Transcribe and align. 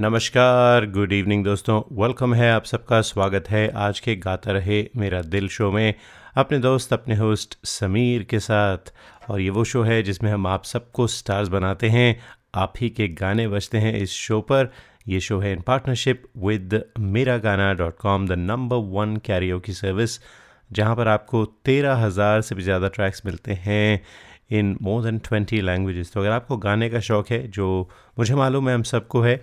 नमस्कार 0.06 0.86
good 0.86 1.14
evening 1.14 1.44
दोस्तों। 1.44 2.04
Welcome 2.04 2.34
है 2.34 2.52
आप 2.52 2.66
सबका, 2.66 3.02
स्वागत 3.02 3.50
है। 3.50 3.72
आज 3.76 4.00
के 4.00 4.16
गाता 4.16 4.52
रहे 4.52 4.90
मेरा 4.98 5.22
दिल 5.22 5.48
शो 5.48 5.72
में 5.72 5.94
अपने 6.36 6.60
दोस्त, 6.60 6.94
अपने 6.94 7.16
होस्ट 7.16 7.66
समीर 7.66 8.24
के 8.24 8.40
साथ। 8.40 8.94
और 9.30 9.42
ये 9.42 9.50
वो 9.50 9.64
शो 9.64 9.84
है 9.84 10.04
जिसमें 10.04 10.32
हम 10.32 10.48
आप 10.48 10.64
सबको 10.64 11.08
स्टार्स 11.08 11.48
बनाते 11.48 11.90
हैं। 11.90 12.20
आप 12.56 12.74
ही 12.82 12.90
के 12.90 13.08
गाने 13.08 13.48
बजते 13.48 13.78
हैं 13.78 13.98
इस 13.98 14.12
शो 14.12 14.42
पर। 14.42 14.72
ये 15.08 15.20
शो 15.20 15.40
है 15.40 15.52
इन 15.52 15.62
partnership 15.62 16.24
with 16.38 16.86
Mera 17.00 17.38
Gana 17.38 17.74
dot 17.74 17.98
com 17.98 18.28
the 18.28 18.32
number 18.32 18.76
one 18.76 19.18
Cairo 19.18 19.60
की 19.60 19.74
सर्विस 19.74 20.20
जहाँ 20.72 20.96
पर 20.96 21.08
आपको 21.08 21.44
तेरह 21.66 21.96
हज़ार 21.96 22.42
से 22.42 22.56
भी 22.56 22.64
ज़्यादा 22.64 22.88
ट्रैक्स 22.88 23.22
मिलते 23.26 23.54
हैं 23.66 24.02
in 24.58 24.78
more 24.82 25.04
than 25.04 25.18
twenty 25.20 25.62
languages 25.62 26.12
तो 26.14 26.20
अगर 26.20 26.32
आपको 26.32 26.58
गाने 26.58 26.90
का 26.90 27.00
शौक़ 27.00 27.34
है 27.34 27.48
जो 27.48 27.68
मुझे 28.20 28.36
मालूम 28.36 28.70
है 28.70 28.76
हम 28.76 28.84
सबको 28.84 29.22
है 29.22 29.36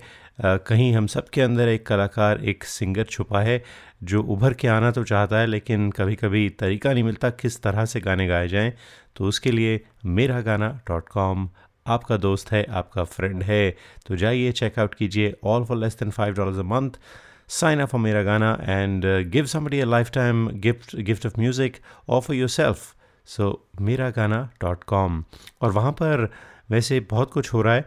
आ, 0.45 0.55
कहीं 0.57 0.93
हम 0.93 1.07
सब 1.07 1.29
के 1.29 1.41
अंदर 1.41 1.67
एक 1.67 1.85
कलाकार 1.87 2.43
एक 2.43 2.63
सिंगर 2.63 3.03
छुपा 3.03 3.41
है 3.41 3.61
जो 4.03 4.21
उभर 4.23 4.53
के 4.53 4.67
आना 4.67 4.91
तो 4.91 5.03
चाहता 5.03 5.39
है 5.39 5.47
लेकिन 5.47 5.89
कभी 5.91 6.15
कभी 6.15 6.47
तरीका 6.59 6.93
नहीं 6.93 7.03
मिलता 7.03 7.29
किस 7.29 7.61
तरह 7.63 7.85
से 7.85 7.99
गाने 8.01 8.27
गाए 8.27 8.47
जाएँ 8.47 8.73
तो 9.15 9.25
उसके 9.25 9.51
लिए 9.51 9.79
मेरा 10.05 10.41
गाना 10.41 10.69
डॉट 10.87 11.09
कॉम 11.09 11.49
आपका 11.85 12.17
दोस्त 12.17 12.51
है 12.51 12.63
आपका 12.71 13.03
फ्रेंड 13.03 13.43
है। 13.43 13.75
तो 14.07 14.15
जाइए 14.15 14.51
चेकआउट 14.51 14.93
कीजिए 14.95 15.33
all 15.43 15.65
for 15.65 15.77
less 15.77 15.97
than 15.99 16.11
five 16.11 16.33
dollars 16.35 16.59
a 16.59 16.63
month 16.63 16.99
sign 17.47 17.79
up 17.79 17.89
for 17.89 17.99
Mera 17.99 18.23
Gana 18.23 18.63
and 18.63 19.05
uh, 19.05 19.23
give 19.23 19.49
somebody 19.49 19.81
a 19.81 19.85
lifetime 19.85 20.59
gift 20.59 20.95
gift 21.03 21.25
of 21.25 21.37
music 21.37 21.81
or 22.07 22.21
for 22.21 22.33
yourself. 22.33 22.95
So 23.25 23.61
miragana.com 23.79 25.23
वहाँ 25.63 25.91
पर 26.01 26.29
वैसे 26.71 26.99
बहुत 27.11 27.31
कुछ 27.31 27.53
हो 27.53 27.61
रहा 27.61 27.75
है 27.75 27.85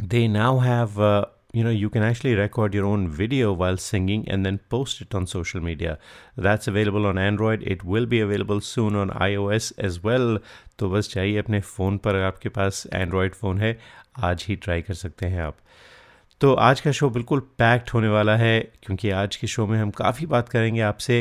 they 0.00 0.26
now 0.28 0.58
have 0.58 0.98
uh, 0.98 1.24
you 1.54 1.62
know 1.64 1.70
you 1.70 1.88
can 1.88 2.02
actually 2.02 2.34
record 2.34 2.74
your 2.74 2.84
own 2.84 3.06
video 3.08 3.52
while 3.52 3.76
singing 3.76 4.24
and 4.28 4.44
then 4.44 4.58
post 4.74 5.00
it 5.00 5.14
on 5.14 5.26
social 5.32 5.60
media 5.60 5.98
that's 6.46 6.70
available 6.72 7.06
on 7.06 7.18
android 7.24 7.62
it 7.74 7.84
will 7.84 8.06
be 8.14 8.20
available 8.20 8.60
soon 8.60 8.96
on 9.02 9.12
ios 9.28 9.72
as 9.88 10.00
well 10.06 10.38
तो 10.78 10.88
बस 10.90 11.08
चाहिए 11.10 11.38
अपने 11.38 11.60
phone 11.60 11.98
पर 12.04 12.16
आपके 12.22 12.48
पास 12.48 12.86
Android 12.92 13.34
phone 13.34 13.58
है 13.58 13.78
आज 14.30 14.44
ही 14.48 14.56
try 14.64 14.82
कर 14.82 14.94
सकते 14.94 15.26
हैं 15.26 15.40
आप 15.42 15.56
तो 16.40 16.52
आज 16.54 16.80
का 16.80 16.90
शो 16.92 17.08
बिल्कुल 17.10 17.40
पैक्ड 17.58 17.90
होने 17.94 18.08
वाला 18.08 18.34
है, 18.36 18.60
क्योंकि 18.82 19.10
आज 19.12 19.36
के 19.36 19.46
शो 19.46 19.66
में 19.66 19.78
हम 19.78 19.90
काफ़ी 19.90 20.26
बात 20.26 20.48
करेंगे 20.48 20.80
आपसे 20.82 21.18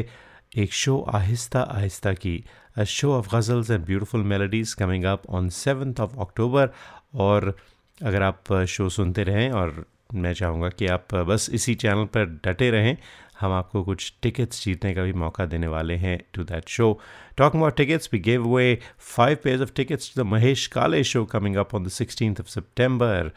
एक 0.57 0.73
शो 0.73 0.99
आहिस्ता 1.15 1.61
आहिस्ता 1.61 2.13
की। 2.13 2.43
A 2.77 2.83
show 2.85 3.11
of 3.13 3.27
ghazals 3.35 3.69
and 3.71 3.85
beautiful 3.85 4.23
melodies 4.23 4.75
coming 4.75 5.03
up 5.05 5.29
on 5.29 5.49
seventh 5.49 5.99
of 5.99 6.17
October 6.21 6.69
और 7.15 7.55
अगर 7.97 8.23
आप 8.23 8.53
शो 8.67 8.89
सुनते 8.89 9.23
रहें, 9.23 9.49
और 9.51 9.85
मैं 10.13 10.33
चाहूँगा 10.33 10.69
कि 10.69 10.87
आप 10.87 11.15
बस 11.27 11.49
इसी 11.53 11.75
चैनल 11.75 12.05
पर 12.15 12.25
डटे 12.45 12.69
रहें 12.71 12.97
हम 13.39 13.51
आपको 13.51 13.83
कुछ 13.83 14.13
टिकट्स 14.21 14.63
जीतने 14.65 14.93
का 14.93 15.03
भी 15.03 15.13
मौका 15.13 15.45
देने 15.45 15.67
वाले 15.67 15.95
हैं 15.95 16.17
to 16.33 16.43
that 16.43 16.69
show 16.69 16.99
talking 17.37 17.61
about 17.61 17.77
tickets 17.77 18.09
we 18.13 18.19
give 18.19 18.49
away 18.49 18.77
five 19.15 19.37
pairs 19.43 19.61
of 19.61 19.71
tickets 19.75 20.13
to 20.15 20.21
the 20.23 20.25
Mahesh 20.25 20.67
Kale 20.67 21.03
show 21.03 21.25
coming 21.25 21.55
up 21.55 21.75
on 21.75 21.83
the 21.83 21.87
sixteen 21.87 22.35
of 22.39 22.47
September 22.49 23.31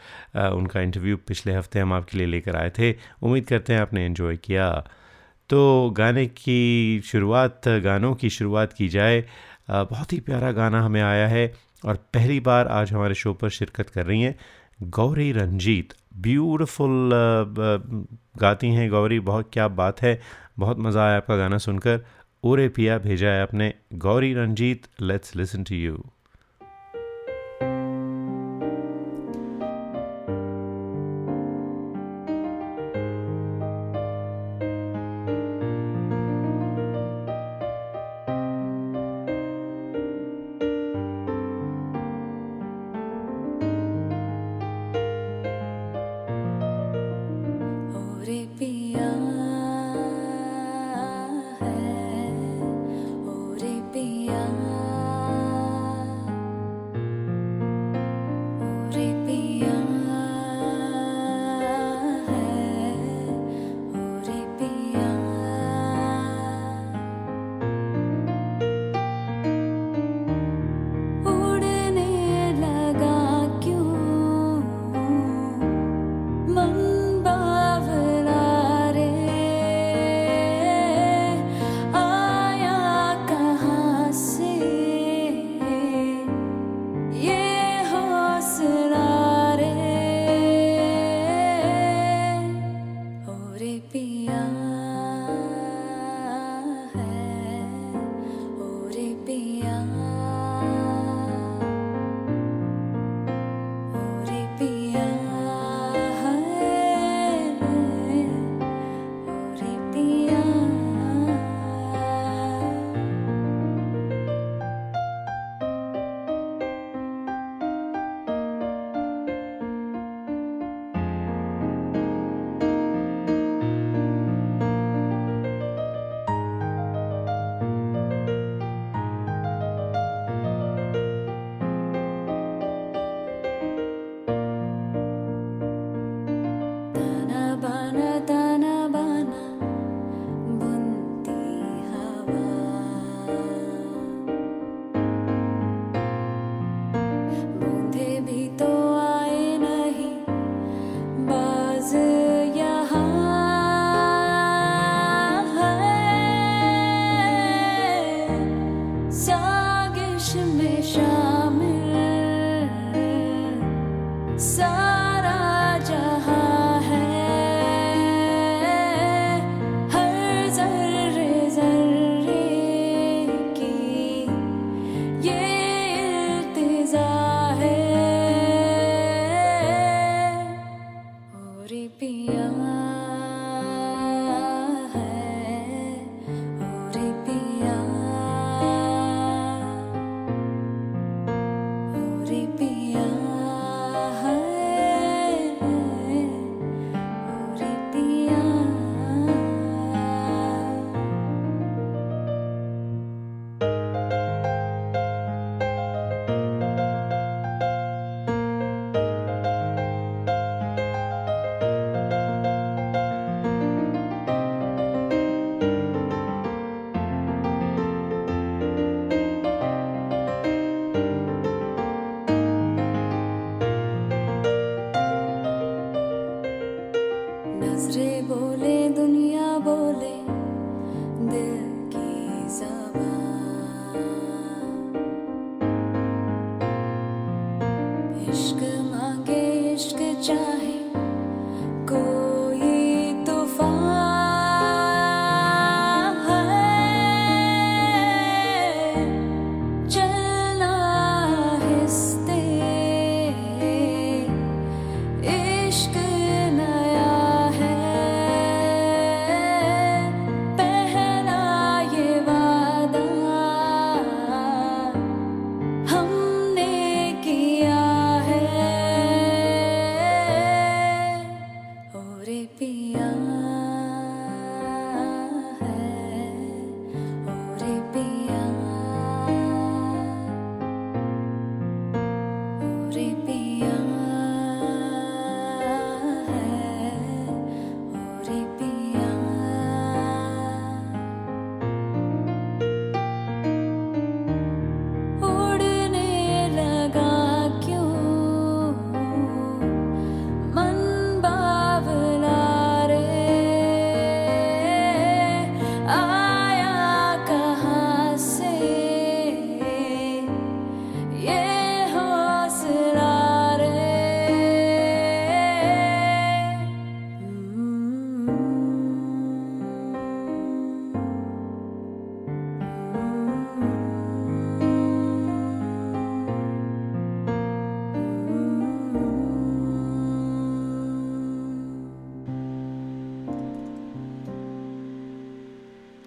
उनका 0.51 0.81
इंटरव्यू 0.81 1.17
पिछले 1.17 1.55
हफ़्ते 1.55 1.81
हम 1.81 1.93
आपके 1.93 2.19
लिए 2.19 2.27
लेकर 2.27 2.57
आए 2.57 2.71
थे। 2.79 2.93
उम्मीद 3.23 3.47
करते 3.47 3.73
हैं 3.73 3.81
आपने 3.81 4.07
इन्जॉय 4.07 4.37
किया। 4.37 4.69
तो 5.51 5.91
गाने 5.91 6.27
की 6.27 7.01
शुरुआत, 7.05 7.69
गानों 7.69 8.15
की 8.15 8.31
शुरुआत 8.31 8.73
की 8.73 8.89
जाए। 8.89 9.25
बहुत 9.71 10.13
ही 10.13 10.21
प्यारा 10.21 10.51
गाना 10.53 10.81
हमें 10.83 11.01
आया 11.03 11.29
है 11.29 11.53
और 11.85 11.97
पहली 12.15 12.39
बार 12.41 12.69
आज 12.69 12.93
हमारे 12.93 13.15
शो 13.15 13.33
पर 13.35 13.51
शिरकत 13.51 13.91
कर 13.91 14.07
रही 14.07 14.23
हैं 14.23 14.35
गौरी 14.83 15.31
रंजीत। 15.33 15.95
ब्यूटीफुल 16.17 17.11
गाती 18.41 18.71
हैं। 18.71 18.91
गौरी, 18.91 19.21
बहुत 19.21 19.51
क्या 19.53 19.69
बात 19.71 20.03
है। 20.03 20.21
बहुत 20.59 20.79
मज़ा 20.79 21.07
आया 21.07 21.17
आपका 21.17 21.37
गाना 21.37 21.59
सुनकर। 21.59 22.05
ओरे 22.45 22.69
पिया 22.69 22.99
भेजा 22.99 23.29
है 23.29 23.43
आपने। 23.43 23.73
Gauri 23.95 24.33
Ranjeet 24.35 24.87
let's 25.01 25.37
listen 25.37 25.65
to 25.65 25.75
you 25.75 26.05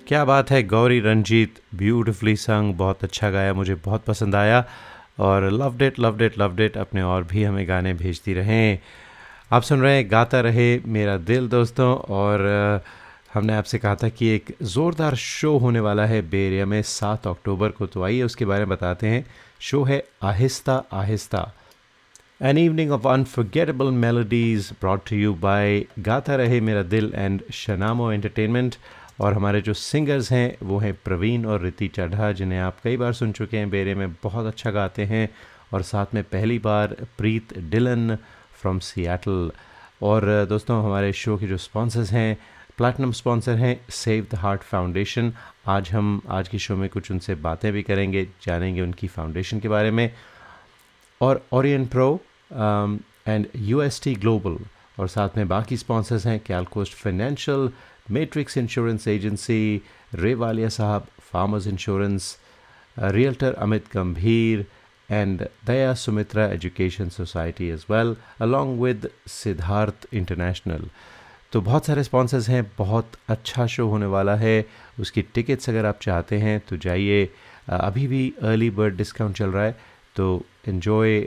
क्या 0.09 0.25
बात 0.25 0.51
है, 0.51 0.63
गौरी 0.63 0.99
रंजीत 0.99 1.59
ब्यूटिफुली 1.75 2.35
संग 2.35 2.75
बहुत 2.75 3.03
अच्छा 3.03 3.29
गाया, 3.29 3.53
मुझे 3.53 3.75
बहुत 3.75 4.05
पसंद 4.05 4.35
आया। 4.35 4.65
और 5.19 5.51
love 5.51 5.77
that 5.77 5.99
love 5.99 6.17
that 6.17 6.39
love 6.39 6.55
that 6.55 6.77
अपने 6.77 7.01
और 7.01 7.23
भी 7.23 7.43
हमें 7.43 7.67
गाने 7.67 7.93
भेजती 7.93 8.33
रहें। 8.33 8.79
आप 9.51 9.61
सुन 9.61 9.81
रहे 9.81 9.95
हैं, 9.95 10.11
गाता 10.11 10.41
रहे 10.41 10.79
मेरा 10.85 11.17
दिल, 11.17 11.47
दोस्तों, 11.47 11.95
और 11.95 12.39
हमने 13.33 13.53
आपसे 13.53 13.77
कहा 13.77 13.95
था 13.95 14.09
कि 14.09 14.27
एक 14.27 14.55
ज़ोरदार 14.63 15.15
शो 15.15 15.57
होने 15.57 15.79
वाला 15.79 16.05
है 16.05 16.29
बे 16.29 16.47
एरिया 16.47 16.65
में, 16.65 16.81
सात 16.81 17.27
अक्टूबर 17.27 17.69
को। 17.69 17.87
तो 17.87 18.03
आइए 18.03 18.23
उसके 18.23 18.45
बारे 18.45 18.59
में 18.59 18.69
बताते 18.69 19.07
हैं। 19.07 19.25
शो 19.59 19.83
है 19.83 20.03
Aahista 20.23 20.83
Aahista. 20.93 21.53
An 22.41 22.57
evening 22.57 22.91
of 22.91 23.07
unforgettable 23.07 23.85
melodies 23.85 24.71
brought 24.71 24.99
to 25.09 25.15
you 25.15 25.33
by 25.33 25.85
Gaata 25.99 26.35
Rahe 26.35 26.61
Mera 26.61 26.83
दिल 26.83 27.13
एंड 27.15 27.41
शनामो 27.53 28.11
एंटरटेनमेंट 28.11 28.75
और 29.19 29.33
हमारे 29.33 29.61
जो 29.61 29.73
सिंगर्स 29.73 30.31
हैं, 30.31 30.57
वो 30.63 30.77
हैं 30.79 30.93
प्रवीण 31.03 31.45
और 31.45 31.61
रिति 31.61 31.87
चढ़ा 31.87 32.31
जिन्हें 32.31 32.59
आप 32.59 32.77
कई 32.83 32.97
बार 32.97 33.13
सुन 33.13 33.31
चुके 33.31 33.57
हैं, 33.57 33.69
बेरे 33.69 33.95
में 33.95 34.13
बहुत 34.23 34.45
अच्छा 34.45 34.71
गाते 34.71 35.05
हैं। 35.05 35.29
और 35.73 35.81
साथ 35.83 36.13
में 36.13 36.23
पहली 36.23 36.57
बार 36.59 36.95
प्रीत 37.17 37.57
डिलन 37.69 38.15
फ्रॉम 38.61 38.79
सियाटल 38.79 39.51
और 40.01 40.45
दोस्तों, 40.49 40.83
हमारे 40.85 41.11
शो 41.13 41.37
के 41.37 41.47
जो 41.47 41.57
स्पॉन्सर्स 41.57 42.11
हैं 42.11 42.37
प्लैटिनम 42.77 43.11
स्पॉन्सर 43.11 43.55
हैं 43.55 43.79
सेव 43.89 44.27
द 44.31 44.35
हार्ट 44.35 44.61
फाउंडेशन 44.61 45.31
आज 45.67 45.89
हम, 45.91 46.21
आज 46.29 46.47
की 46.47 46.59
शो 46.59 46.75
में 46.75 46.87
कुछ 46.89 47.11
उनसे 47.11 47.35
बातें 47.35 47.71
भी 47.73 47.83
करेंगे, 47.83 48.23
जानेंगे 48.43 48.81
उनकी 48.81 49.07
फाउंडेशन 49.07 49.59
के 49.59 49.67
बारे 49.69 49.91
में। 49.91 50.11
और 51.21 51.45
Orion 51.51 51.85
pro 51.85 52.09
and 53.27 53.47
UST 53.55 54.15
global 54.15 54.57
और 54.99 55.07
साथ 55.07 55.37
में 55.37 55.47
बाकी 55.47 55.77
स्पॉन्सर्स 55.77 56.25
हैं 56.27 56.39
CalCoast 56.39 56.93
financial 56.93 57.69
metrics 58.11 58.57
insurance 58.57 59.07
agency 59.07 59.81
Ray 60.15 60.33
Walia 60.33 60.69
साहब 60.69 61.07
farmers 61.31 61.67
insurance 61.67 62.35
realtor 62.99 63.53
Amit 63.53 63.85
Gambhir 63.93 64.65
and 65.09 65.41
Daya 65.67 65.93
Sumitra 65.93 66.45
education 66.45 67.09
society 67.09 67.69
as 67.69 67.85
well 67.89 68.15
along 68.41 68.81
with 68.81 69.09
Siddharth 69.27 70.07
international 70.13 70.89
तो 71.51 71.61
बहुत 71.61 71.85
सारे 71.85 72.03
स्पॉन्सर्स 72.03 72.47
हैं, 72.49 72.71
बहुत 72.77 73.11
अच्छा 73.27 73.65
शो 73.67 73.87
होने 73.87 74.05
वाला 74.05 74.35
है। 74.35 74.65
उसकी 74.99 75.21
टिकट्स 75.33 75.69
अगर 75.69 75.85
आप 75.85 75.99
चाहते 76.01 76.37
हैं 76.37 76.59
तो 76.59 76.77
जाइए। 76.77 77.29
अभी 77.69 78.05
भी 78.07 78.33
अर्ली 78.41 78.69
बर्ड 78.69 78.95
डिस्काउंट 78.97 79.35
चल 79.35 79.49
रहा 79.49 79.63
है। 79.63 79.77
तो 80.18 80.26
इन्जॉय 80.68 81.20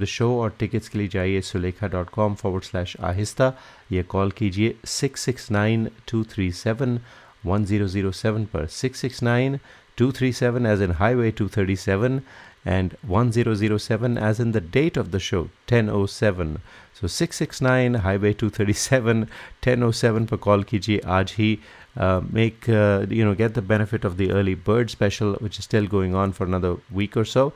द 0.00 0.04
शो 0.08 0.30
और 0.40 0.54
टिकट्स 0.58 0.88
के 0.88 0.98
लिए 0.98 1.08
जाइए 1.08 1.40
Sulekha 1.48 1.88
dot 1.88 2.10
com 2.10 2.34
forward 2.42 2.64
slash 2.64 2.96
आहिस्ता 3.10 3.52
ये 3.92 4.02
कॉल 4.14 4.30
कीजिए 4.38 4.74
six 4.98 5.20
six 5.24 5.50
nine 5.50 5.88
two 6.10 6.22
three 6.34 6.50
seven 6.62 6.98
one 7.46 7.64
zero 7.64 7.86
zero 7.88 8.10
seven 8.22 8.44
पर 8.54 8.66
six 8.80 9.00
six 9.00 9.22
nine 9.22 9.58
two 9.98 10.10
three 10.18 10.32
seven 10.32 10.66
as 10.66 10.82
in 10.82 10.92
highway 11.00 11.30
two 11.38 11.48
thirty 11.56 11.76
seven 11.76 12.20
and 12.66 12.96
1007 13.08 14.18
as 14.18 14.38
in 14.38 14.52
the 14.52 14.60
date 14.60 14.96
of 14.96 15.12
the 15.12 15.18
show 15.18 15.48
1007 15.68 16.60
so 16.92 17.06
669 17.06 17.94
highway 18.06 18.32
237 18.34 19.26
1007 19.62 20.26
पर 20.30 20.36
call 20.36 20.62
कीजिए 20.72 20.98
आज 21.18 21.34
ही 21.38 21.58
uh, 21.96 22.20
make 22.32 22.68
uh, 22.68 23.06
you 23.08 23.24
know 23.24 23.34
get 23.34 23.54
the 23.54 23.62
benefit 23.62 24.04
of 24.04 24.16
the 24.18 24.30
early 24.30 24.54
bird 24.54 24.90
special 24.90 25.34
which 25.36 25.58
is 25.58 25.64
still 25.64 25.86
going 25.86 26.14
on 26.14 26.32
for 26.32 26.44
another 26.44 26.76
week 26.92 27.16
or 27.16 27.24
so 27.24 27.52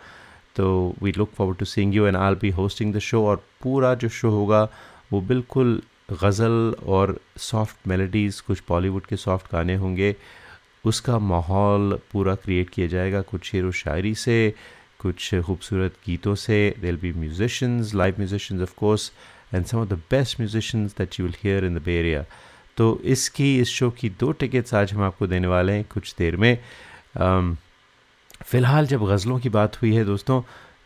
तो 0.56 0.96
we 1.04 1.12
look 1.18 1.32
forward 1.34 1.58
to 1.58 1.66
seeing 1.66 1.96
you 1.96 2.06
and 2.08 2.16
I'll 2.18 2.36
be 2.42 2.50
hosting 2.50 2.94
the 2.94 3.00
show 3.00 3.26
और 3.28 3.44
पूरा 3.64 3.94
जो 3.96 4.10
show 4.10 4.30
होगा 4.30 4.68
वो 5.12 5.22
बिल्कुल 5.22 5.82
गज़ल 6.24 6.76
और 6.88 7.18
soft 7.38 7.88
melodies 7.88 8.42
कुछ 8.48 8.62
बॉलीवुड 8.70 9.06
के 9.06 9.16
सॉफ्ट 9.18 9.52
गाने 9.52 9.76
होंगे। 9.76 10.16
उसका 10.86 11.18
माहौल 11.20 12.00
पूरा 12.12 12.36
क्रिएट 12.36 12.70
किया 12.70 12.88
जाएगा 12.88 13.22
कुछ 13.22 13.52
शेर 13.52 13.66
व 13.66 13.72
शायरी 13.72 14.14
से 14.16 14.54
कुछ 15.00 15.36
खूबसूरत 15.36 15.96
गीतों 16.06 16.36
से। 16.36 16.58
There 16.82 16.96
be 17.02 17.12
musicians 17.14 17.94
live 17.96 18.16
musicians 18.18 18.62
of 18.62 18.74
course 18.78 19.12
and 19.54 19.66
some 19.66 19.78
of 19.78 19.90
the 19.90 20.02
best 20.12 20.40
musicians 20.40 20.96
that 20.98 21.20
you 21.20 21.26
will 21.26 21.36
hear 21.44 21.66
in 21.66 21.80
the 21.80 21.88
area 21.88 22.26
तो 22.78 23.00
इसकी 23.06 23.58
इस 23.60 23.70
शो 23.70 23.90
की 23.92 24.10
दो 24.20 24.32
टिकट्स 24.32 24.74
आज 24.74 24.94
हम 24.94 25.04
आपको 25.04 25.28
देने 25.28 25.48
वाले 25.48 25.74
हैं 25.74 25.86
कुछ 25.94 26.16
देर 26.20 26.38
में। 26.38 26.58
Um, 27.18 27.56
फ़िलहाल 28.46 28.86
जब 28.88 29.04
गज़लों 29.06 29.40
की 29.40 29.50
बात 29.50 29.82
हुई 29.82 29.94
है 29.96 30.04
दोस्तों 30.06 30.42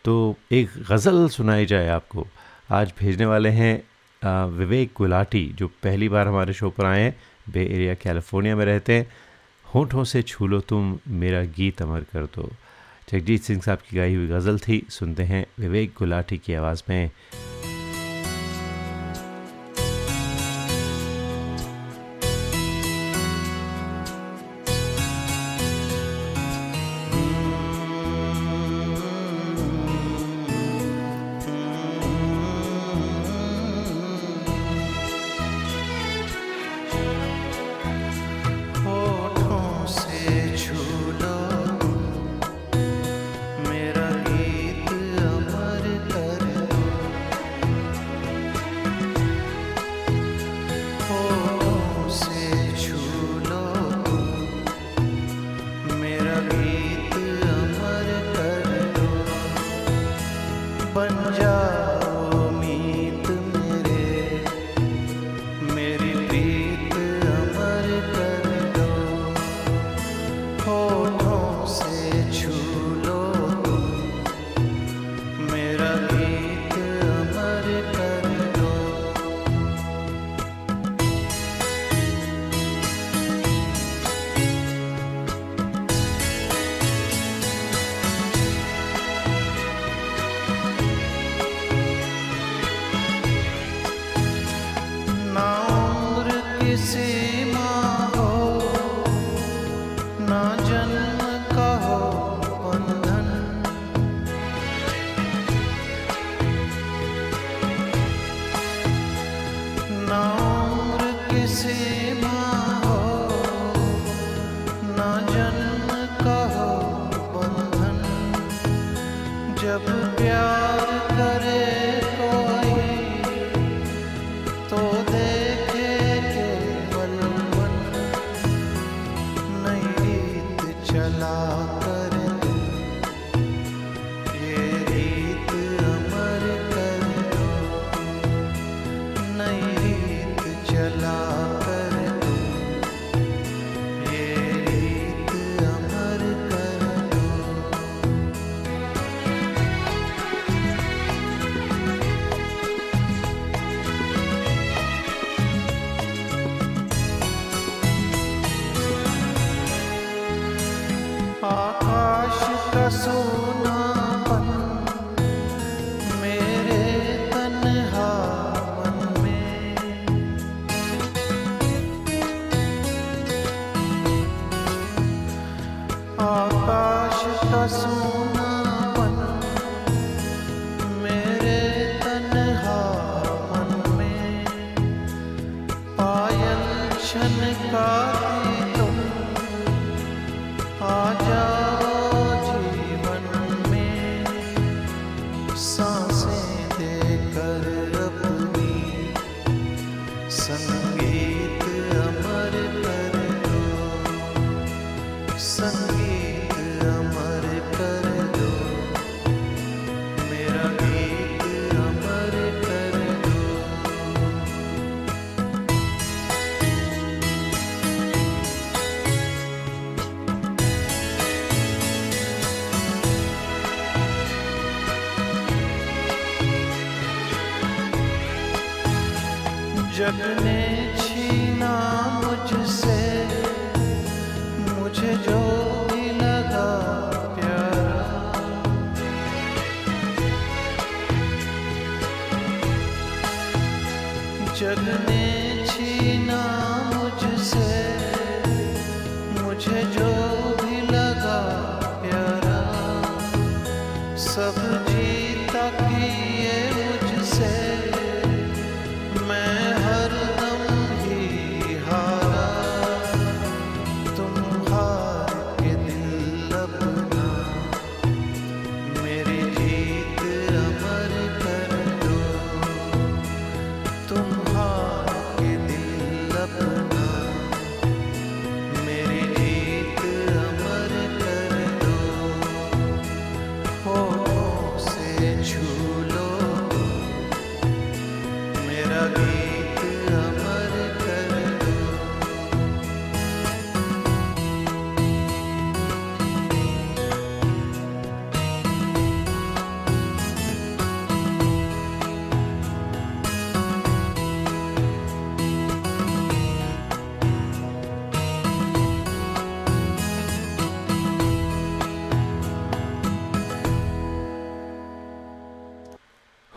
तो 0.05 0.35
एक 0.51 0.69
गज़ल 0.89 1.27
सुनाई 1.29 1.65
जाए 1.65 1.87
आपको। 1.89 2.25
आज 2.71 2.93
भेजने 2.99 3.25
वाले 3.25 3.49
हैं 3.49 4.47
विवेक 4.49 4.91
गुलाटी, 4.97 5.45
जो 5.55 5.67
पहली 5.83 6.09
बार 6.09 6.27
हमारे 6.27 6.53
शो 6.53 6.69
पर 6.69 6.85
आए 6.85 7.01
हैं। 7.01 7.15
बे 7.49 7.65
एरिया, 7.65 7.93
कैलिफ़ोर्निया 7.93 8.55
में 8.55 8.65
रहते 8.65 8.93
हैं। 8.93 9.07
होठों 9.65 10.03
से 10.03 10.21
छू 10.21 10.47
लो 10.47 10.59
तुम, 10.61 10.97
मेरा 11.07 11.43
गीत 11.57 11.81
अमर 11.81 12.05
कर 12.13 12.25
दो। 12.35 12.49
जगजीत 13.11 13.43
सिंह 13.43 13.61
साहब 13.61 13.79
की 13.89 13.97
गाई 13.97 14.15
हुई 14.15 14.27
गज़ल 14.27 14.59
थी, 14.59 14.85
सुनते 14.89 15.23
हैं 15.23 15.45
विवेक 15.59 15.93
गुलाटी 15.99 16.37
की 16.37 16.53
आवाज़ 16.53 16.83
में। 16.89 17.09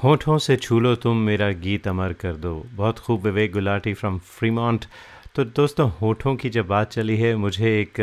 होठों 0.07 0.37
से 0.39 0.55
छू 0.57 0.79
लो 0.81 0.95
तुम 0.95 1.17
मेरा 1.19 1.51
गीत 1.53 1.87
अमर 1.89 2.13
कर 2.13 2.35
दो। 2.35 2.53
बहुत 2.73 2.99
खूब 2.99 3.23
विवेक 3.23 3.53
गुलाटी 3.53 3.95
फ्रॉम 3.95 4.19
फ्रीमॉन्ट 4.19 4.85
तो 5.35 5.45
दोस्तों, 5.47 5.89
होठों 5.93 6.35
की 6.37 6.51
जब 6.51 6.67
बात 6.67 6.91
चली 6.91 7.17
है, 7.17 7.35
मुझे 7.37 7.81
एक 7.81 8.01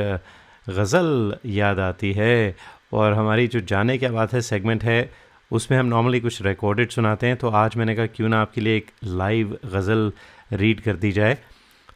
गज़ल 0.68 1.38
याद 1.48 1.80
आती 1.80 2.12
है 2.14 2.56
और 2.94 3.14
हमारी 3.14 3.48
जो 3.48 3.60
जाने 3.62 3.98
क्या 3.98 4.12
बात 4.12 4.34
है 4.34 4.42
सेगमेंट 4.42 4.84
है, 4.84 5.10
उसमें 5.52 5.78
हम 5.78 5.86
नॉर्मली 5.86 6.20
कुछ 6.20 6.42
रिकॉर्डेड 6.42 6.90
सुनाते 6.92 7.28
हैं। 7.28 7.38
तो 7.38 7.50
आज 7.52 7.78
मैंने 7.78 7.96
कहा, 7.96 8.06
क्यों 8.08 8.30
ना 8.30 8.42
आपके 8.42 8.62
लिए 8.62 8.78
एक 8.78 8.92
लाइव 9.06 9.58
गज़ल 9.68 10.12
रीड 10.54 10.82
कर 10.82 10.96
दी 10.98 11.12
जाए। 11.14 11.38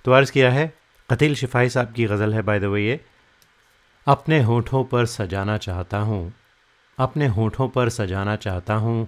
तो 0.06 0.12
अर्ज़ 0.14 0.32
किया 0.32 0.52
है 0.52 0.72
कतील 1.10 1.36
शिफाई 1.36 1.70
साहब 1.70 1.94
की 1.94 2.06
गज़ल 2.06 2.34
है 2.34 2.42
बाय 2.44 2.60
द 2.60 2.64
वे 2.66 2.82
ये। 2.82 3.00
अपने 4.08 4.42
होठों 4.44 4.84
पर 4.86 5.06
सजाना 5.12 5.58
चाहता 5.60 5.98
हूँ, 6.00 6.34
अपने 6.98 7.28
होठों 7.30 7.70
पर 7.70 7.90
सजाना 7.92 8.36
चाहता 8.38 8.74
हूँ 8.76 9.08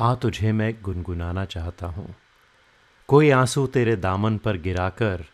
आ 0.00 0.14
तुझे 0.14 0.52
मैं 0.52 0.74
गुनगुनाना 0.82 1.44
चाहता 1.44 1.86
हूँ। 1.86 2.14
कोई 3.08 3.30
आँसू 3.30 3.66
तेरे 3.66 3.96
दामन 3.96 4.38
पर 4.38 4.56
गिराकर, 4.56 5.24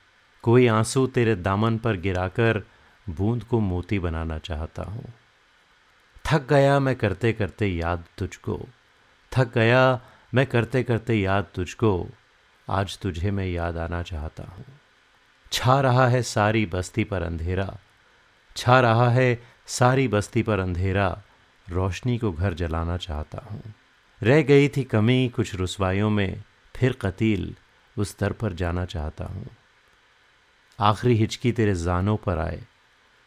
कोई 0.43 0.67
आँसू 0.67 1.07
तेरे 1.07 1.35
दामन 1.35 1.79
पर 1.79 1.97
गिराकर 1.97 2.63
बूंद 3.09 3.45
को 3.45 3.61
मोती 3.61 3.99
बनाना 3.99 4.39
चाहता 4.39 4.83
हूँ। 4.83 5.13
थक 6.27 6.47
गया 6.49 6.81
मैं 6.81 6.97
करते 6.97 7.33
करते 7.33 7.67
याद 7.67 8.05
तुझको। 8.19 8.67
थक 9.33 9.55
गया 9.55 10.01
मैं 10.35 10.47
करते 10.47 10.83
करते 10.83 11.15
याद 11.15 11.47
तुझको। 11.55 12.09
आज 12.71 12.99
तुझे 12.99 13.31
मैं 13.31 13.47
याद 13.47 13.77
आना 13.77 14.03
चाहता 14.03 14.43
हूँ। 14.43 14.65
छा 15.53 15.81
रहा 15.81 16.09
है 16.09 16.23
सारी 16.23 16.67
बस्ती 16.67 17.05
पर 17.05 17.23
अंधेरा। 17.23 17.77
छा 18.57 18.81
रहा 18.81 19.09
है 19.09 19.43
सारी 19.67 20.09
बस्ती 20.09 20.43
पर 20.43 20.59
अंधेरा। 20.59 21.23
रोशनी 21.71 22.19
को 22.19 22.33
घर 22.33 22.55
जलाना 22.55 22.97
चाहता 22.97 23.47
हूँ। 23.51 23.63
रह 24.23 24.43
गई 24.43 24.69
थी 24.69 24.83
कमी 24.85 25.29
कुछ 25.29 25.55
रसवाइयों 25.55 26.11
में, 26.11 26.43
फिर 26.75 26.93
कतील 26.93 27.55
उस 27.97 28.19
दर 28.19 28.33
पर 28.33 28.53
जाना 28.53 28.85
चाहता 28.85 29.25
हूँ। 29.25 29.47
आखिरी 30.79 31.15
हिचकी 31.15 31.53
तेरे 31.53 31.75
जानों 31.75 32.17
पर 32.17 32.39
आए, 32.39 32.61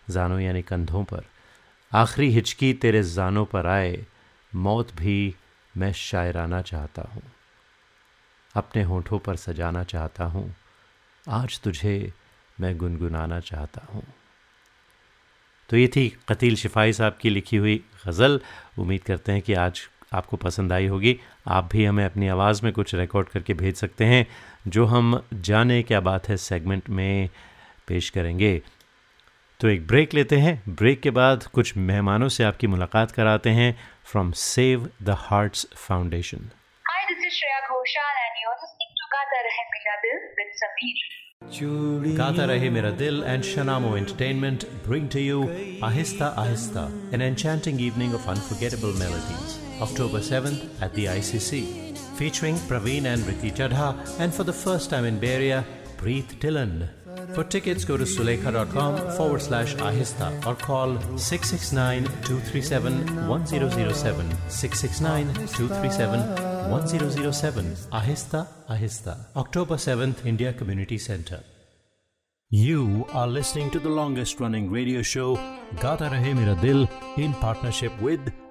जानों 0.08 0.40
यानी 0.40 0.62
कंधों 0.62 1.04
पर। 1.04 1.24
आखिरी 1.92 2.30
हिचकी 2.30 2.74
तेरे 2.74 3.02
जानों 3.04 3.46
पर 3.46 3.68
आए, 3.68 4.06
मौत 4.54 4.94
भी 4.96 5.36
मैं 5.74 5.92
शायराना 5.94 6.62
चाहता 6.62 7.02
हूँ। 7.14 7.24
अपने 8.56 8.84
होठों 8.84 9.20
पर 9.20 9.36
सजाना 9.36 9.84
चाहता 9.84 10.24
हूँ, 10.26 10.54
आज 11.26 11.60
तुझे 11.60 12.14
मैं 12.60 12.78
गुनगुनाना 12.78 13.40
चाहता 13.40 13.86
हूँ। 13.94 14.04
तो 15.70 15.78
ये 15.78 15.88
थी 15.88 16.08
कतील 16.30 16.56
शिफाई 16.56 16.94
साहब 16.94 17.18
की 17.22 17.30
लिखी 17.30 17.58
हुई 17.58 17.84
गज़ल। 18.08 18.40
उम्मीद 18.80 19.04
करते 19.04 19.32
हैं 19.32 19.42
कि 19.42 19.54
आज 19.54 19.82
आपको 20.14 20.38
पसंद 20.38 20.74
आई 20.74 20.88
होगी। 20.88 21.20
आप 21.48 21.70
भी 21.72 21.86
हमें 21.86 22.06
अपनी 22.06 22.28
आवाज़ 22.28 22.64
में 22.64 22.74
कुछ 22.74 22.96
रिकॉर्ड 22.96 23.30
करके 23.30 23.54
भेज 23.54 23.76
सकते 23.76 24.06
हैं 24.06 24.28
जो 24.68 24.86
हम 24.86 25.24
जाने 25.34 25.84
क्या 25.84 26.00
बात 26.00 26.30
है 26.30 26.38
सेगमेंट 26.38 26.90
में 26.90 27.30
पेश 27.88 28.10
करेंगे। 28.10 28.62
तो 29.60 29.68
एक 29.68 29.88
ब्रेक 29.88 30.14
लेते 30.14 30.38
हैं। 30.38 30.64
ब्रेक 30.70 31.02
के 31.02 31.10
बाद 31.10 31.44
कुछ 31.44 31.78
मेहमानों 31.78 32.30
से 32.30 32.44
आपकी 32.44 32.68
मुलाकात 32.68 33.12
कराते 33.12 33.50
हैं 33.50 33.80
from 34.06 34.32
save 34.32 34.90
the 35.04 35.10
hearts 35.10 35.68
foundation 35.76 36.50
Hi, 36.86 37.02
this 37.10 37.24
is 37.26 37.34
Shreya 37.34 37.62
Ghoshal 37.70 38.16
and 38.24 38.36
you're 38.42 38.58
listening 38.62 38.92
to 39.00 39.06
Gata 39.14 39.40
Rahe 39.48 39.64
Mera 39.74 39.96
Dil 40.04 40.20
with 40.38 40.52
Sameer. 40.62 41.00
Gata 42.18 42.44
Rahe 42.48 42.70
Mera 49.22 49.65
October 49.82 50.20
7th 50.20 50.68
at 50.82 50.94
the 50.94 51.06
ICC, 51.06 51.98
featuring 52.18 52.56
Praveen 52.56 53.06
and 53.06 53.26
Ricky 53.28 53.52
Chadha, 53.52 53.98
and 54.20 54.34
for 54.34 54.44
the 54.44 54.54
first 54.54 54.90
time 54.90 55.06
in 55.06 55.24
Area, 55.24 55.66
Preet 55.98 56.40
Dillon. 56.40 56.90
For 57.34 57.44
tickets, 57.44 57.84
go 57.84 57.98
to 57.98 58.04
sulekha.com 58.04 59.12
forward 59.18 59.42
slash 59.42 59.76
ahista 59.76 60.46
or 60.46 60.56
call 60.56 60.98
669 61.18 62.06
237 62.24 63.28
1007. 63.28 64.30
669 64.50 65.34
237 65.48 66.72
1007. 66.72 67.66
Ahista 67.92 68.48
Ahista. 68.70 69.18
October 69.36 69.76
7th, 69.76 70.26
India 70.26 70.54
Community 70.54 70.98
Center. 70.98 71.44
You 72.50 73.06
are 73.12 73.28
listening 73.28 73.72
to 73.72 73.80
the 73.80 73.90
longest 73.90 74.40
running 74.40 74.72
radio 74.72 75.02
show, 75.02 75.36
Gata 75.80 76.06
Rahe 76.06 76.36
Mera 76.36 76.56
Dil, 76.62 76.88
in 77.18 77.34
partnership 77.34 77.92
with 78.00 78.32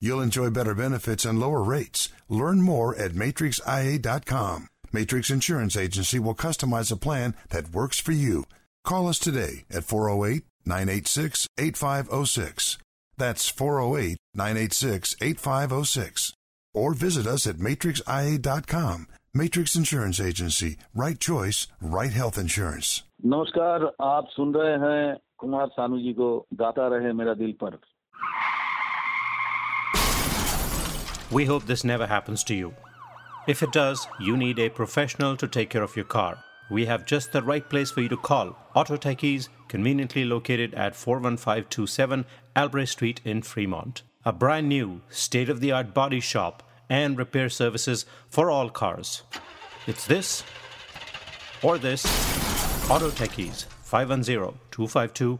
You'll 0.00 0.20
enjoy 0.20 0.50
better 0.50 0.74
benefits 0.74 1.24
and 1.24 1.40
lower 1.40 1.62
rates. 1.62 2.08
Learn 2.28 2.60
more 2.62 2.94
at 2.94 3.12
matrixia.com. 3.12 4.68
Matrix 4.92 5.30
Insurance 5.30 5.76
Agency 5.76 6.18
will 6.18 6.34
customize 6.34 6.92
a 6.92 6.96
plan 6.96 7.34
that 7.50 7.72
works 7.72 7.98
for 7.98 8.12
you. 8.12 8.44
Call 8.84 9.08
us 9.08 9.18
today 9.18 9.64
at 9.70 9.84
408 9.84 10.44
986 10.66 11.48
8506. 11.58 12.78
That's 13.16 13.48
408 13.48 14.18
986 14.34 15.16
8506. 15.20 16.32
Or 16.74 16.94
visit 16.94 17.26
us 17.26 17.46
at 17.46 17.56
matrixia.com. 17.56 19.06
Matrix 19.32 19.74
Insurance 19.74 20.20
Agency. 20.20 20.76
Right 20.94 21.18
choice, 21.18 21.66
right 21.80 22.12
health 22.12 22.38
insurance. 22.38 23.02
नमस्कार 23.26 23.84
आप 24.02 24.26
सुन 24.30 24.54
रहे 24.54 24.76
हैं 24.84 25.16
कुमार 25.38 25.66
सानू 25.76 25.98
जी 25.98 26.12
को 26.12 26.28
गाता 26.62 26.86
रहे 26.94 27.12
मेरा 27.20 27.34
दिल 27.34 27.52
पर 27.62 27.78
we 31.31 31.45
hope 31.45 31.65
this 31.65 31.83
never 31.83 32.07
happens 32.07 32.43
to 32.45 32.55
you. 32.55 32.73
If 33.47 33.63
it 33.63 33.71
does, 33.71 34.07
you 34.19 34.35
need 34.35 34.59
a 34.59 34.69
professional 34.69 35.37
to 35.37 35.47
take 35.47 35.69
care 35.69 35.83
of 35.83 35.95
your 35.95 36.05
car. 36.05 36.43
We 36.69 36.85
have 36.85 37.05
just 37.05 37.31
the 37.31 37.41
right 37.41 37.67
place 37.67 37.89
for 37.91 38.01
you 38.01 38.09
to 38.09 38.17
call. 38.17 38.55
Auto 38.75 38.97
Techies, 38.97 39.49
conveniently 39.67 40.23
located 40.25 40.73
at 40.75 40.95
41527 40.95 42.25
Albrae 42.55 42.87
Street 42.87 43.21
in 43.25 43.41
Fremont. 43.41 44.03
A 44.25 44.31
brand 44.31 44.69
new, 44.69 45.01
state 45.09 45.49
of 45.49 45.61
the 45.61 45.71
art 45.71 45.93
body 45.93 46.19
shop 46.19 46.61
and 46.89 47.17
repair 47.17 47.49
services 47.49 48.05
for 48.29 48.51
all 48.51 48.69
cars. 48.69 49.23
It's 49.87 50.05
this 50.05 50.43
or 51.63 51.77
this. 51.77 52.05
Auto 52.89 53.09
Techies, 53.09 53.65
510 53.83 54.59
252 54.71 55.39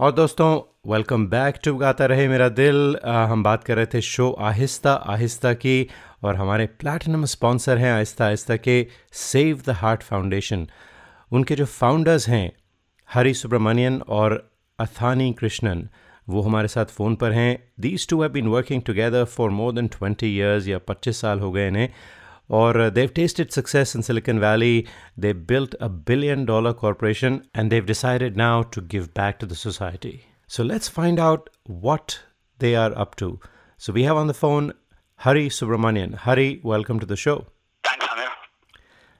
और 0.00 0.12
दोस्तों 0.12 0.46
welcome 0.92 1.26
back 1.26 1.58
to 1.64 1.74
गाता 1.76 2.06
रहे 2.06 2.26
मेरा 2.28 2.48
दिल। 2.48 2.96
आ, 3.04 3.26
हम 3.26 3.42
बात 3.42 3.64
कर 3.64 3.76
रहे 3.76 3.86
थे 3.86 4.00
show 4.00 4.30
Aahista 4.40 4.92
Aahista 4.92 5.52
की 5.54 5.88
और 6.24 6.36
हमारे 6.36 6.66
प्लैटिनम 6.66 7.24
स्पॉन्सर 7.24 7.78
हैं 7.78 7.92
आहिस्ता 7.92 8.26
आहिस्ता 8.26 8.56
के 8.56 8.86
सेव 9.12 9.62
द 9.66 9.70
हार्ट 9.70 10.02
फाउंडेशन 10.02 10.66
उनके 11.32 11.54
जो 11.54 11.64
फाउंडर्स 11.64 12.28
हैं 12.28 12.52
हरी 13.12 13.34
सुब्रमण्यन 13.34 14.00
और 14.08 14.50
अथानी 14.78 15.32
कृष्णन 15.32 15.88
वो 16.28 16.42
हमारे 16.42 16.68
साथ 16.68 16.86
फ़ोन 16.86 17.14
पर 17.14 17.32
हैं। 17.32 17.72
These 17.80 18.08
two 18.08 18.22
have 18.22 18.32
been 18.32 18.46
working 18.46 18.82
together 18.82 19.24
for 19.24 19.50
more 19.50 19.72
than 19.72 19.88
twenty 19.88 20.36
years 20.36 20.68
या 20.68 20.78
पच्चीस 20.78 21.20
साल 21.20 21.40
हो 21.40 21.52
गए 21.52 21.68
इन्हें। 21.68 21.88
Or 22.48 22.76
uh, 22.78 22.90
they've 22.90 23.12
tasted 23.12 23.52
success 23.52 23.94
in 23.94 24.02
Silicon 24.02 24.38
Valley. 24.38 24.86
They 25.16 25.32
built 25.32 25.74
a 25.80 25.88
billion 25.88 26.44
dollar 26.44 26.74
corporation 26.74 27.46
and 27.54 27.70
they've 27.70 27.84
decided 27.84 28.36
now 28.36 28.62
to 28.64 28.80
give 28.80 29.14
back 29.14 29.38
to 29.38 29.46
the 29.46 29.54
society. 29.54 30.26
So 30.46 30.62
let's 30.62 30.88
find 30.88 31.18
out 31.18 31.50
what 31.66 32.20
they 32.58 32.74
are 32.74 32.96
up 32.96 33.16
to. 33.16 33.40
So 33.78 33.92
we 33.92 34.04
have 34.04 34.16
on 34.16 34.26
the 34.26 34.34
phone 34.34 34.72
Hari 35.16 35.48
Subramanian. 35.48 36.14
Hari, 36.14 36.60
welcome 36.62 37.00
to 37.00 37.06
the 37.06 37.16
show. 37.16 37.46
Thanks, 37.82 38.06
Amir. 38.12 38.28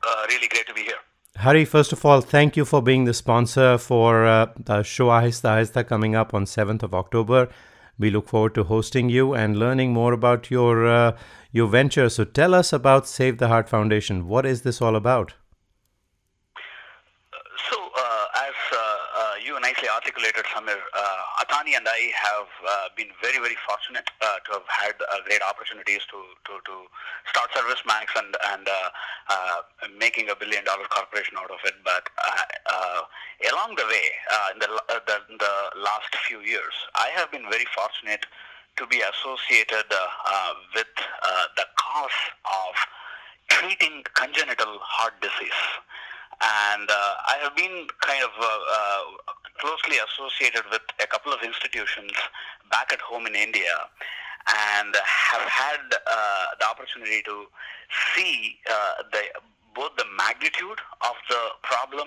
Uh, 0.06 0.26
really 0.28 0.48
great 0.48 0.66
to 0.66 0.74
be 0.74 0.82
here. 0.82 0.98
Hari, 1.36 1.64
first 1.64 1.92
of 1.92 2.04
all, 2.04 2.20
thank 2.20 2.56
you 2.56 2.64
for 2.64 2.82
being 2.82 3.04
the 3.04 3.14
sponsor 3.14 3.78
for 3.78 4.26
uh, 4.26 4.46
the 4.56 4.82
show 4.82 5.08
Ahista 5.08 5.56
Ahista 5.56 5.86
coming 5.86 6.14
up 6.14 6.34
on 6.34 6.44
7th 6.44 6.82
of 6.82 6.94
October. 6.94 7.48
We 7.98 8.10
look 8.10 8.28
forward 8.28 8.54
to 8.56 8.64
hosting 8.64 9.08
you 9.08 9.34
and 9.34 9.56
learning 9.56 9.92
more 9.92 10.12
about 10.12 10.50
your 10.50 10.86
uh, 10.86 11.16
your 11.52 11.68
venture. 11.68 12.08
So 12.08 12.24
tell 12.24 12.54
us 12.54 12.72
about 12.72 13.06
Save 13.06 13.38
the 13.38 13.48
Heart 13.48 13.68
Foundation. 13.68 14.26
What 14.26 14.44
is 14.44 14.62
this 14.62 14.82
all 14.82 14.96
about? 14.96 15.34
So, 17.70 17.76
uh, 17.78 18.26
as 18.48 18.54
uh, 18.72 18.76
uh, 18.76 19.32
you 19.44 19.60
nicely 19.60 19.88
articulated, 19.88 20.44
Samir, 20.46 20.80
and 21.72 21.88
I 21.88 22.12
have 22.12 22.50
uh, 22.60 22.92
been 22.92 23.08
very, 23.24 23.40
very 23.40 23.56
fortunate 23.64 24.04
uh, 24.20 24.44
to 24.44 24.60
have 24.60 24.68
had 24.68 25.00
uh, 25.00 25.24
great 25.24 25.40
opportunities 25.40 26.04
to, 26.12 26.20
to, 26.44 26.60
to 26.60 26.74
start 27.32 27.48
ServiceMax 27.56 28.12
and, 28.20 28.36
and 28.52 28.68
uh, 28.68 28.88
uh, 29.32 29.60
making 29.96 30.28
a 30.28 30.36
billion 30.36 30.64
dollar 30.68 30.84
corporation 30.92 31.40
out 31.40 31.48
of 31.48 31.64
it. 31.64 31.72
But 31.80 32.04
uh, 32.20 33.08
along 33.48 33.80
the 33.80 33.88
way, 33.88 34.06
in 34.52 34.60
the, 34.60 34.68
the, 35.08 35.16
the 35.40 35.54
last 35.80 36.12
few 36.28 36.44
years, 36.44 36.76
I 36.94 37.08
have 37.16 37.32
been 37.32 37.48
very 37.48 37.66
fortunate 37.72 38.28
to 38.76 38.84
be 38.86 39.00
associated 39.00 39.88
with 40.76 40.92
the 41.56 41.66
cause 41.80 42.20
of 42.44 42.74
treating 43.48 44.04
congenital 44.12 44.76
heart 44.84 45.14
disease. 45.24 45.62
And 46.42 46.90
uh, 46.90 47.14
I 47.26 47.38
have 47.42 47.56
been 47.56 47.86
kind 48.00 48.22
of 48.22 48.30
uh, 48.38 48.44
uh, 48.44 49.32
closely 49.60 49.96
associated 50.02 50.62
with 50.70 50.82
a 51.00 51.06
couple 51.06 51.32
of 51.32 51.42
institutions 51.42 52.12
back 52.70 52.92
at 52.92 53.00
home 53.00 53.26
in 53.26 53.34
India 53.34 53.88
and 54.48 54.94
have 54.94 55.48
had 55.48 55.80
uh, 55.94 56.46
the 56.60 56.66
opportunity 56.68 57.22
to 57.22 57.46
see 58.14 58.58
uh, 58.68 59.02
the 59.12 59.22
both 59.74 59.96
the 59.96 60.06
magnitude 60.16 60.78
of 61.02 61.16
the 61.28 61.42
problem 61.62 62.06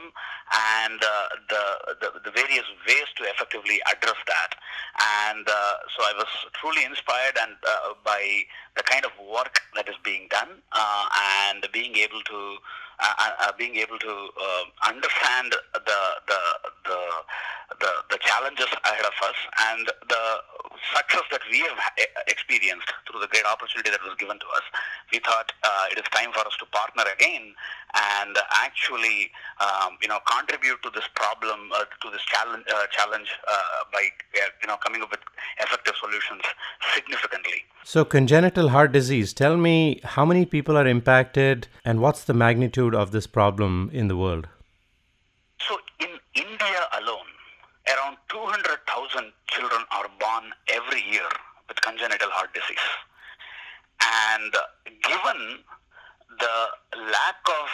and 0.79 1.03
uh, 1.03 1.27
the, 1.49 1.63
the 1.99 2.19
the 2.23 2.31
various 2.31 2.63
ways 2.87 3.07
to 3.17 3.23
effectively 3.23 3.81
address 3.91 4.15
that. 4.25 4.55
And 5.27 5.47
uh, 5.47 5.73
so 5.95 6.03
I 6.03 6.13
was 6.15 6.31
truly 6.53 6.85
inspired 6.85 7.37
and 7.41 7.55
uh, 7.67 7.93
by 8.05 8.23
the 8.75 8.83
kind 8.83 9.03
of 9.03 9.11
work 9.19 9.59
that 9.75 9.89
is 9.89 9.95
being 10.03 10.27
done 10.29 10.63
uh, 10.71 11.05
and 11.51 11.67
being 11.73 11.97
able 11.97 12.21
to 12.21 12.57
uh, 12.99 13.51
being 13.57 13.75
able 13.75 13.99
to 13.99 14.09
uh, 14.09 14.87
understand 14.87 15.53
the 15.73 15.79
the 15.85 16.39
the 16.85 16.99
the, 17.79 17.91
the 18.09 18.19
challenges 18.23 18.67
ahead 18.85 19.05
of 19.05 19.13
us 19.27 19.35
and 19.69 19.91
the 20.07 20.25
success 20.95 21.23
that 21.31 21.41
we 21.51 21.59
have 21.59 21.77
experienced 22.27 22.89
through 23.05 23.19
the 23.19 23.27
great 23.27 23.45
opportunity 23.45 23.89
that 23.89 24.01
was 24.03 24.15
given 24.17 24.39
to 24.39 24.47
us, 24.55 24.65
we 25.11 25.19
thought 25.19 25.51
uh, 25.63 25.91
it 25.91 25.97
is 25.99 26.05
time 26.15 26.31
for 26.31 26.39
us 26.47 26.55
to 26.59 26.65
partner 26.71 27.03
again 27.11 27.53
and 27.95 28.37
actually, 28.53 29.31
um, 29.59 29.97
you 30.01 30.07
know, 30.07 30.19
contribute 30.27 30.81
to 30.83 30.89
this 30.93 31.07
problem, 31.15 31.71
uh, 31.75 31.85
to 32.01 32.11
this 32.11 32.21
challenge, 32.23 32.63
uh, 32.73 32.85
challenge 32.91 33.29
uh, 33.47 33.83
by, 33.91 34.07
uh, 34.35 34.47
you 34.61 34.67
know, 34.67 34.77
coming 34.77 35.01
up 35.01 35.11
with 35.11 35.21
effective 35.59 35.95
solutions 35.99 36.43
significantly. 36.93 37.63
So, 37.83 38.03
congenital 38.03 38.69
heart 38.69 38.91
disease, 38.91 39.33
tell 39.33 39.55
me 39.55 40.01
how 40.03 40.25
many 40.25 40.45
people 40.45 40.77
are 40.77 40.85
impacted 40.87 41.67
and 41.85 42.01
what's 42.01 42.25
the 42.25 42.33
magnitude 42.33 42.86
of 42.95 43.11
this 43.11 43.27
problem 43.27 43.89
in 43.93 44.07
the 44.07 44.17
world? 44.17 44.47
So, 45.59 45.77
in 45.99 46.09
India 46.35 46.81
alone, 46.99 47.29
around 47.87 48.17
200,000 48.29 49.31
children 49.47 49.81
are 49.91 50.09
born 50.19 50.51
every 50.69 51.01
year 51.09 51.29
with 51.67 51.81
congenital 51.81 52.29
heart 52.29 52.53
disease. 52.53 52.87
And 54.01 54.53
given 55.03 55.63
the 56.39 56.57
lack 56.97 57.41
of 57.47 57.69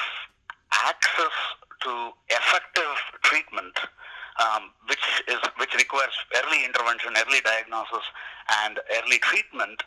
access 0.86 1.36
to 1.84 2.12
effective 2.30 2.96
treatment, 3.24 3.78
um, 4.40 4.72
which 4.88 5.04
is 5.28 5.40
which 5.58 5.76
requires 5.76 6.14
early 6.42 6.66
intervention, 6.66 7.14
early 7.18 7.42
diagnosis, 7.42 8.06
and 8.66 8.80
early 8.98 9.20
treatment, 9.20 9.84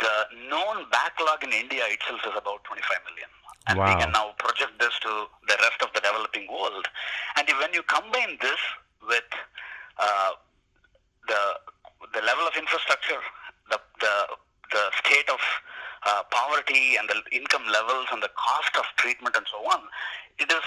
the 0.00 0.14
known 0.48 0.86
backlog 0.90 1.44
in 1.44 1.52
India 1.52 1.84
itself 1.86 2.20
is 2.26 2.34
about 2.36 2.64
25 2.64 2.98
million. 3.06 3.30
And 3.66 3.78
we 3.78 3.94
can 3.96 4.12
now 4.12 4.34
project 4.38 4.78
this 4.78 4.92
to 5.00 5.26
the 5.48 5.56
rest 5.60 5.80
of 5.80 5.88
the 5.94 6.00
developing 6.00 6.46
world. 6.52 6.86
And 7.36 7.48
when 7.60 7.72
you 7.72 7.82
combine 7.84 8.36
this 8.40 8.60
with 9.08 9.24
uh, 9.98 10.32
the 11.28 11.42
the 12.12 12.20
level 12.22 12.44
of 12.46 12.54
infrastructure, 12.56 13.20
the 13.70 13.80
the 14.00 14.14
the 14.72 14.84
state 15.00 15.28
of 15.30 15.40
uh, 16.04 16.22
poverty 16.30 16.96
and 16.96 17.08
the 17.08 17.16
income 17.32 17.64
levels 17.72 18.06
and 18.12 18.22
the 18.22 18.30
cost 18.36 18.76
of 18.76 18.84
treatment 18.96 19.34
and 19.36 19.46
so 19.50 19.58
on, 19.70 19.80
it 20.38 20.50
is 20.52 20.66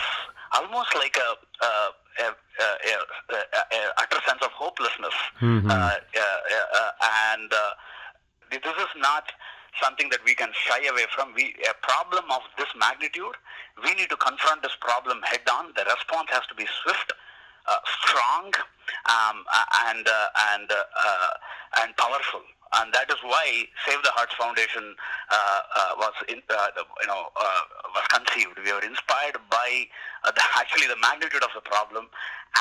almost 0.53 0.95
like 0.95 1.15
a, 1.17 1.65
a, 1.65 1.67
a, 1.67 2.25
a, 2.25 2.67
a, 2.89 3.35
a, 3.35 3.77
a 3.77 3.93
utter 4.01 4.19
sense 4.25 4.41
of 4.41 4.51
hopelessness. 4.51 5.13
Mhm. 5.41 5.69
Uh, 5.69 5.73
uh, 5.73 6.21
uh, 6.79 6.91
and 7.33 7.53
uh, 7.53 7.71
this 8.49 8.61
is 8.65 8.91
not 8.97 9.31
something 9.81 10.09
that 10.09 10.23
we 10.25 10.35
can 10.35 10.49
shy 10.53 10.85
away 10.89 11.05
from. 11.13 11.33
We 11.33 11.55
a 11.69 11.73
problem 11.85 12.25
of 12.31 12.41
this 12.57 12.69
magnitude, 12.77 13.35
we 13.83 13.93
need 13.95 14.09
to 14.09 14.17
confront 14.17 14.61
this 14.61 14.75
problem 14.79 15.21
head 15.23 15.45
on. 15.51 15.73
The 15.75 15.85
response 15.85 16.29
has 16.31 16.45
to 16.47 16.55
be 16.55 16.65
swift, 16.83 17.13
uh, 17.67 17.77
strong, 18.01 18.53
um, 19.05 19.43
uh, 19.51 19.65
and 19.91 20.07
uh, 20.07 20.27
and 20.53 20.71
uh, 20.71 20.75
uh, 20.75 21.83
and 21.83 21.95
powerful. 21.97 22.41
And 22.75 22.91
that 22.93 23.07
is 23.09 23.15
why 23.23 23.63
Save 23.87 24.03
the 24.03 24.11
Hearts 24.11 24.35
Foundation 24.35 24.91
uh, 25.31 25.95
was, 25.95 26.11
in, 26.27 26.43
you 26.43 27.07
know, 27.07 27.31
was 27.95 28.05
conceived. 28.11 28.59
We 28.59 28.75
were 28.75 28.83
inspired 28.83 29.39
by 29.49 29.87
the, 30.25 30.43
actually 30.59 30.87
the 30.91 30.99
magnitude 30.99 31.47
of 31.47 31.55
the 31.55 31.63
problem, 31.63 32.11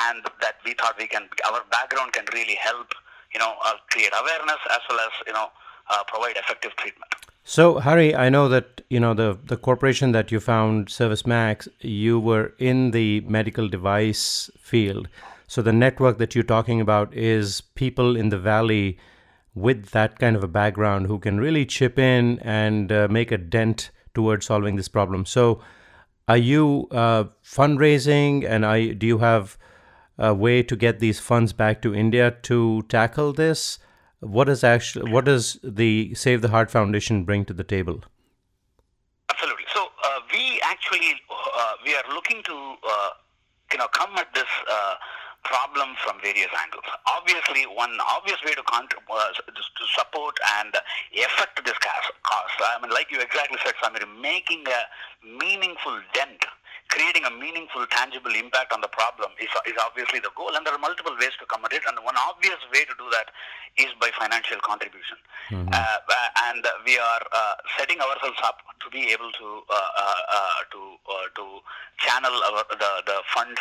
and 0.07 0.23
that 0.39 0.63
we 0.63 0.79
thought 0.79 0.95
we 0.97 1.11
can, 1.11 1.27
our 1.51 1.59
background 1.71 2.13
can 2.13 2.23
really 2.31 2.55
help, 2.55 2.95
you 3.33 3.39
know, 3.39 3.59
create 3.91 4.15
awareness 4.15 4.63
as 4.71 4.79
well 4.87 4.99
as, 5.03 5.11
you 5.27 5.33
know, 5.33 5.51
uh, 5.89 6.03
provide 6.07 6.37
effective 6.37 6.75
treatment. 6.75 7.13
So, 7.43 7.79
Hari, 7.79 8.13
I 8.13 8.29
know 8.29 8.49
that 8.49 8.81
you 8.89 8.99
know 8.99 9.13
the 9.13 9.37
the 9.45 9.55
corporation 9.55 10.11
that 10.11 10.31
you 10.31 10.39
found, 10.39 10.87
ServiceMax. 10.87 11.67
You 11.79 12.19
were 12.19 12.53
in 12.59 12.91
the 12.91 13.21
medical 13.21 13.69
device 13.69 14.49
field, 14.59 15.07
so 15.47 15.61
the 15.61 15.71
network 15.71 16.17
that 16.17 16.35
you're 16.35 16.43
talking 16.43 16.81
about 16.81 17.13
is 17.13 17.61
people 17.61 18.17
in 18.17 18.29
the 18.29 18.37
valley 18.37 18.97
with 19.55 19.91
that 19.91 20.19
kind 20.19 20.35
of 20.35 20.43
a 20.43 20.47
background 20.47 21.07
who 21.07 21.17
can 21.19 21.39
really 21.39 21.65
chip 21.65 21.97
in 21.97 22.37
and 22.39 22.91
uh, 22.91 23.07
make 23.09 23.31
a 23.31 23.37
dent 23.37 23.91
towards 24.13 24.45
solving 24.45 24.75
this 24.75 24.89
problem. 24.89 25.25
So, 25.25 25.61
are 26.27 26.37
you 26.37 26.87
uh, 26.91 27.25
fundraising, 27.43 28.45
and 28.45 28.65
I 28.65 28.87
do 28.87 29.07
you 29.07 29.19
have 29.19 29.57
a 30.17 30.33
way 30.33 30.63
to 30.63 30.75
get 30.75 30.99
these 30.99 31.21
funds 31.21 31.53
back 31.53 31.81
to 31.83 31.95
India 31.95 32.31
to 32.43 32.83
tackle 32.89 33.31
this? 33.31 33.79
What 34.19 34.49
is 34.49 34.63
actually 34.63 35.11
what 35.11 35.25
does 35.25 35.59
the 35.63 36.13
Save 36.15 36.41
the 36.41 36.49
Heart 36.49 36.71
Foundation 36.71 37.23
bring 37.23 37.45
to 37.45 37.53
the 37.53 37.63
table? 37.63 38.03
Absolutely. 39.29 39.65
So 39.73 39.85
uh, 40.03 40.19
we 40.31 40.59
actually 40.63 41.21
uh, 41.29 41.73
we 41.85 41.93
are 41.93 42.03
looking 42.13 42.41
to 42.43 42.53
uh, 42.53 43.09
you 43.71 43.77
know 43.77 43.87
come 43.93 44.17
at 44.17 44.33
this 44.33 44.49
uh, 44.71 44.95
problem 45.43 45.95
from 46.03 46.19
various 46.21 46.49
angles. 46.63 46.83
Obviously, 47.05 47.63
one 47.69 47.93
obvious 48.09 48.37
way 48.43 48.53
to 48.53 48.63
con- 48.63 48.87
uh, 48.89 49.29
to 49.37 49.83
support 49.95 50.35
and 50.59 50.73
affect 51.13 51.63
this 51.63 51.77
cause. 51.77 52.51
I 52.59 52.81
mean, 52.81 52.91
like 52.91 53.11
you 53.11 53.21
exactly 53.21 53.57
said, 53.63 53.75
Samir, 53.83 54.03
making 54.19 54.63
a 54.67 54.81
meaningful 55.25 55.99
dent. 56.13 56.43
Creating 56.89 57.25
a 57.25 57.31
meaningful, 57.31 57.85
tangible 57.87 58.33
impact 58.33 58.71
on 58.71 58.81
the 58.81 58.87
problem 58.87 59.29
is, 59.39 59.49
is 59.67 59.75
obviously 59.83 60.19
the 60.19 60.31
goal, 60.35 60.55
and 60.55 60.65
there 60.65 60.73
are 60.73 60.79
multiple 60.79 61.13
ways 61.19 61.35
to 61.39 61.45
come 61.45 61.63
at 61.65 61.73
it. 61.73 61.83
And 61.87 61.97
one 62.03 62.15
obvious 62.17 62.57
way 62.73 62.85
to 62.85 62.95
do 62.97 63.07
that 63.11 63.27
is 63.77 63.91
by 63.99 64.09
financial 64.17 64.57
contribution. 64.63 65.17
Uh, 65.51 65.75
uh, 65.75 66.29
and 66.49 66.65
we 66.85 66.97
are 66.97 67.23
uh, 67.31 67.55
setting 67.77 67.99
ourselves 67.99 68.39
up 68.43 68.59
to 68.79 68.89
be 68.89 69.11
able 69.11 69.31
to 69.31 69.47
uh, 69.69 69.73
uh, 69.75 70.21
uh, 70.31 70.59
to 70.71 70.81
uh, 71.11 71.27
to 71.35 71.45
channel 71.99 72.33
our, 72.51 72.63
the 72.71 72.91
the 73.05 73.17
funds 73.33 73.59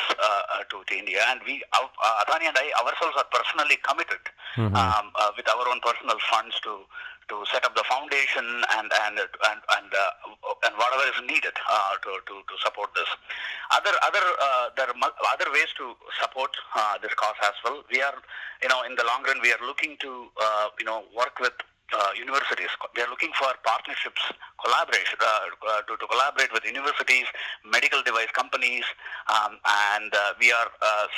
to, 0.71 0.83
to 0.87 0.93
India, 0.95 1.23
and 1.29 1.41
we 1.47 1.63
uh, 1.75 2.23
Athani 2.27 2.47
and 2.49 2.57
I 2.59 2.71
ourselves 2.83 3.15
are 3.19 3.29
personally 3.31 3.77
committed 3.83 4.23
um, 4.57 5.11
uh, 5.15 5.31
with 5.37 5.47
our 5.49 5.67
own 5.69 5.81
personal 5.81 6.17
funds 6.31 6.59
to 6.65 6.87
to 7.29 7.45
set 7.53 7.65
up 7.65 7.75
the 7.75 7.85
foundation 7.89 8.45
and 8.79 8.89
and 9.07 9.19
and 9.19 9.61
and, 9.77 9.91
uh, 9.91 10.67
and 10.67 10.75
whatever 10.79 11.05
is 11.11 11.19
needed 11.27 11.55
uh, 11.69 11.95
to, 12.03 12.11
to 12.27 12.35
to 12.47 12.55
support 12.63 12.91
this. 12.95 13.09
Other 13.75 13.93
other 14.03 14.25
uh, 14.41 14.71
there 14.77 14.89
are 14.89 14.99
other 15.35 15.49
ways 15.53 15.71
to 15.79 15.95
support 16.21 16.51
uh, 16.75 16.99
this 17.03 17.15
cause 17.15 17.39
as 17.43 17.57
well. 17.65 17.83
We 17.91 18.03
are 18.03 18.15
you 18.63 18.69
know 18.69 18.83
in 18.83 18.95
the 18.95 19.05
long 19.05 19.23
run 19.25 19.43
we 19.43 19.53
are 19.53 19.63
looking 19.67 19.97
to 20.01 20.31
uh, 20.41 20.69
you 20.79 20.87
know 20.87 21.05
work 21.17 21.39
with 21.41 21.55
uh, 21.95 22.11
universities. 22.19 22.71
We 22.95 23.03
are 23.03 23.11
looking 23.11 23.31
for 23.39 23.51
partnerships, 23.63 24.23
collaboration 24.63 25.19
to, 25.19 25.93
to 25.95 26.07
collaborate 26.07 26.53
with 26.53 26.65
universities, 26.67 27.27
medical 27.63 28.03
device 28.03 28.31
companies, 28.35 28.83
um, 29.31 29.59
and 29.95 30.11
we 30.41 30.51
are 30.51 30.71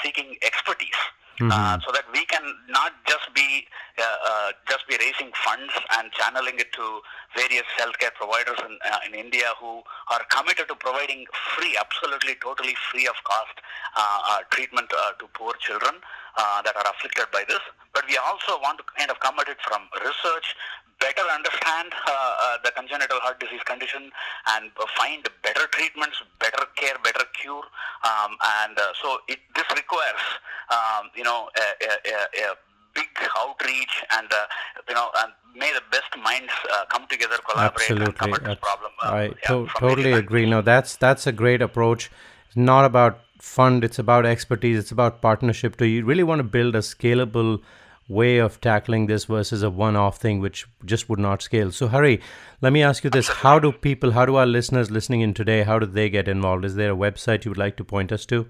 seeking 0.05 0.37
expertise. 0.44 1.01
Uh, 1.40 1.79
so 1.87 1.92
that 1.92 2.05
we 2.12 2.24
can 2.27 2.42
not 2.68 2.92
just 3.07 3.33
be 3.35 3.66
uh, 3.98 4.03
uh, 4.03 4.51
just 4.68 4.87
be 4.88 4.96
raising 4.98 5.31
funds 5.44 5.72
and 5.98 6.11
channeling 6.12 6.59
it 6.59 6.72
to 6.72 7.01
various 7.37 7.66
healthcare 7.79 8.12
providers 8.14 8.59
in, 8.66 8.79
uh, 8.90 8.98
in 9.07 9.14
India 9.14 9.46
who 9.61 9.83
are 10.11 10.22
committed 10.31 10.66
to 10.68 10.74
providing 10.74 11.27
free, 11.55 11.77
absolutely, 11.79 12.35
totally 12.42 12.74
free 12.90 13.07
of 13.07 13.14
cost 13.24 13.55
uh, 13.96 14.18
uh, 14.31 14.38
treatment 14.51 14.90
to 14.90 15.27
poor 15.35 15.55
children. 15.61 15.94
Uh, 16.38 16.62
that 16.62 16.74
are 16.77 16.87
afflicted 16.94 17.27
by 17.33 17.42
this. 17.48 17.61
But 17.92 18.05
we 18.09 18.16
also 18.16 18.62
want 18.62 18.79
to 18.79 18.85
kind 18.96 19.11
of 19.11 19.18
come 19.20 19.35
at 19.42 19.48
it 19.48 19.59
from 19.66 19.90
research, 19.98 20.55
better 21.01 21.27
understand 21.35 21.90
uh, 22.07 22.11
uh, 22.11 22.59
the 22.64 22.70
congenital 22.70 23.18
heart 23.20 23.40
disease 23.40 23.62
condition, 23.66 24.11
and 24.55 24.70
find 24.96 25.27
better 25.42 25.66
treatments, 25.74 26.22
better 26.38 26.64
care, 26.77 26.94
better 27.03 27.27
cure. 27.35 27.66
Um, 28.07 28.38
and 28.62 28.79
uh, 28.79 28.94
so 29.03 29.18
it, 29.29 29.38
this 29.55 29.66
requires, 29.74 30.22
um, 30.70 31.11
you 31.14 31.24
know, 31.24 31.51
a, 31.59 31.66
a, 31.85 32.53
a, 32.53 32.57
big 32.94 33.29
outreach 33.38 34.03
and 34.18 34.27
uh, 34.33 34.46
you 34.88 34.94
know 34.94 35.09
and 35.20 35.33
may 35.55 35.70
the 35.72 35.83
best 35.92 36.11
minds 36.24 36.51
uh, 36.72 36.85
come 36.88 37.07
together 37.07 37.37
collaborate 37.48 37.90
and 37.90 37.98
come 38.16 38.33
Absolutely. 38.33 38.35
at 38.35 38.44
this 38.44 38.59
problem 38.61 38.90
uh, 39.03 39.07
I 39.07 39.22
yeah, 39.24 39.33
to- 39.48 39.68
totally 39.79 40.12
agree. 40.12 40.46
No, 40.46 40.62
that's 40.62 40.96
that's 40.96 41.27
a 41.27 41.33
great 41.33 41.62
approach. 41.62 42.11
It's 42.48 42.57
not 42.57 42.85
about 42.85 43.20
fund. 43.38 43.85
It's 43.85 43.98
about 43.98 44.27
expertise. 44.27 44.79
It's 44.79 44.92
about 44.92 45.22
partnership. 45.22 45.77
Do 45.77 45.87
you 45.87 46.05
really 46.05 46.22
want 46.22 46.40
to 46.40 46.44
build 46.44 46.74
a 46.74 46.81
scalable 46.81 47.61
way 48.09 48.38
of 48.38 48.59
tackling 48.61 49.07
this 49.07 49.27
versus 49.27 49.62
a 49.62 49.68
one-off 49.68 50.16
thing 50.18 50.40
which 50.40 50.66
just 50.85 51.09
would 51.09 51.18
not 51.18 51.42
scale? 51.42 51.70
So, 51.70 51.88
Hari, 51.88 52.20
let 52.61 52.72
me 52.72 52.83
ask 52.83 53.05
you 53.05 53.11
this: 53.11 53.29
How 53.29 53.59
do 53.59 53.72
people, 53.72 54.12
how 54.12 54.27
do 54.27 54.37
our 54.37 54.46
listeners 54.46 54.90
listening 54.90 55.20
in 55.20 55.35
today, 55.35 55.62
how 55.62 55.79
do 55.79 55.87
they 55.87 56.11
get 56.11 56.29
involved? 56.29 56.64
Is 56.64 56.74
there 56.74 56.92
a 56.92 56.96
website 56.96 57.44
you 57.44 57.51
would 57.51 57.59
like 57.59 57.77
to 57.77 57.85
point 57.85 58.12
us 58.12 58.27
to? 58.27 58.48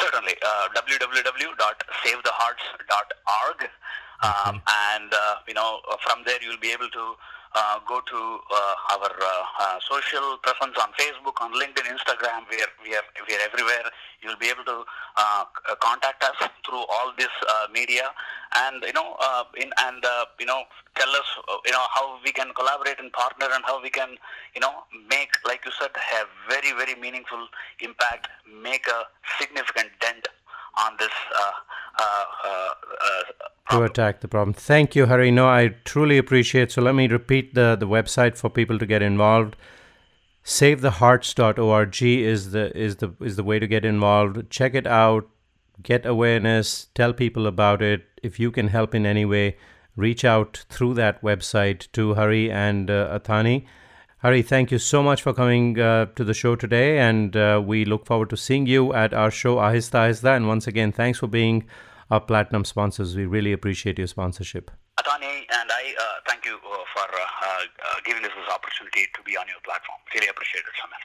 Certainly, 0.00 0.34
uh, 0.44 0.68
www.savethehearts.org, 0.74 3.70
um, 4.22 4.62
and 4.94 5.12
uh, 5.12 5.34
you 5.46 5.54
know 5.54 5.80
from 6.00 6.22
there 6.24 6.38
you'll 6.42 6.58
be 6.60 6.72
able 6.72 6.88
to 6.88 7.14
uh, 7.54 7.78
go 7.86 8.00
to 8.00 8.16
uh, 8.16 8.74
our 8.96 9.12
uh, 9.12 9.44
uh, 9.60 9.78
social 9.80 10.38
presence 10.42 10.76
on 10.80 10.88
Facebook, 10.98 11.40
on 11.40 11.52
LinkedIn, 11.52 11.84
Instagram. 11.84 12.48
We 12.50 12.56
are 12.62 12.72
we 12.82 12.94
are 12.96 13.06
we 13.28 13.34
are 13.34 13.40
everywhere. 13.44 13.84
You'll 14.22 14.38
be 14.38 14.48
able 14.48 14.64
to 14.64 14.84
uh, 15.16 15.44
uh, 15.68 15.74
contact 15.82 16.22
us 16.24 16.48
through 16.66 16.84
all 16.88 17.12
this 17.18 17.32
media, 17.72 18.10
and 18.56 18.82
you 18.82 18.92
know 18.92 19.16
in 19.56 19.70
and 19.80 20.04
you 20.40 20.46
know 20.46 20.62
tell 20.94 21.10
us 21.10 21.28
you 21.66 21.72
know 21.72 21.84
how 21.94 22.18
we 22.24 22.32
can 22.32 22.52
collaborate 22.54 22.98
and 22.98 23.12
partner, 23.12 23.46
and 23.52 23.64
how 23.64 23.82
we 23.82 23.90
can 23.90 24.16
you 24.54 24.60
know 24.60 24.84
make 25.08 25.32
like 25.46 25.64
you 25.64 25.72
said 25.78 25.90
have 25.96 26.28
very 26.48 26.72
very 26.72 26.98
meaningful 27.00 27.48
impact, 27.80 28.28
make 28.62 28.86
a 28.88 29.04
significant 29.38 29.90
dent 30.00 30.26
on 30.78 30.92
this 30.98 31.10
uh, 31.34 31.50
uh, 31.98 32.24
uh, 32.44 33.76
to 33.78 33.82
attack 33.84 34.20
the 34.20 34.28
problem. 34.28 34.54
Thank 34.54 34.94
you, 34.94 35.06
Hari. 35.06 35.30
No, 35.30 35.48
I 35.48 35.74
truly 35.84 36.18
appreciate. 36.18 36.70
So 36.72 36.82
let 36.82 36.94
me 36.94 37.08
repeat 37.08 37.54
the 37.54 37.76
the 37.76 37.88
website 37.88 38.36
for 38.36 38.50
people 38.50 38.78
to 38.78 38.86
get 38.86 39.02
involved. 39.02 39.56
SaveTheHearts.org 40.44 42.02
is 42.02 42.50
the 42.50 42.76
is 42.76 42.96
the 42.96 43.14
is 43.20 43.36
the 43.36 43.44
way 43.44 43.58
to 43.58 43.66
get 43.66 43.84
involved. 43.84 44.50
Check 44.50 44.74
it 44.74 44.86
out. 44.86 45.28
Get 45.82 46.04
awareness. 46.04 46.88
Tell 46.94 47.12
people 47.12 47.46
about 47.46 47.82
it. 47.82 48.04
If 48.22 48.38
you 48.38 48.50
can 48.50 48.68
help 48.68 48.94
in 48.94 49.06
any 49.06 49.24
way, 49.24 49.56
reach 49.96 50.24
out 50.24 50.64
through 50.68 50.94
that 50.94 51.22
website 51.22 51.90
to 51.92 52.14
Hari 52.14 52.50
and 52.50 52.90
uh, 52.90 53.08
Athani. 53.12 53.66
Hari, 54.22 54.42
thank 54.42 54.70
you 54.70 54.78
so 54.78 55.02
much 55.02 55.20
for 55.20 55.32
coming 55.34 55.80
uh, 55.80 56.06
to 56.14 56.22
the 56.22 56.32
show 56.32 56.54
today, 56.54 57.00
and 57.00 57.36
uh, 57.36 57.60
we 57.60 57.84
look 57.84 58.06
forward 58.06 58.30
to 58.30 58.36
seeing 58.36 58.68
you 58.68 58.94
at 58.94 59.12
our 59.12 59.32
show 59.32 59.56
Ahista 59.56 60.02
Ahista. 60.02 60.36
And 60.36 60.46
once 60.46 60.68
again, 60.68 60.92
thanks 60.92 61.18
for 61.18 61.26
being 61.26 61.64
our 62.08 62.20
platinum 62.20 62.64
sponsors. 62.64 63.16
We 63.16 63.26
really 63.26 63.52
appreciate 63.52 63.98
your 63.98 64.06
sponsorship. 64.06 64.70
Athani 65.00 65.32
and 65.58 65.72
I 65.78 65.94
uh, 66.04 66.20
thank 66.28 66.44
you 66.44 66.54
uh, 66.54 66.84
for 66.92 67.02
uh, 67.02 67.24
uh, 67.48 67.98
giving 68.04 68.24
us 68.24 68.30
this 68.36 68.48
opportunity 68.54 69.08
to 69.12 69.22
be 69.24 69.36
on 69.36 69.48
your 69.48 69.58
platform. 69.64 69.98
Really 70.14 70.28
appreciate 70.28 70.70
it, 70.70 70.78
Samir. 70.82 71.02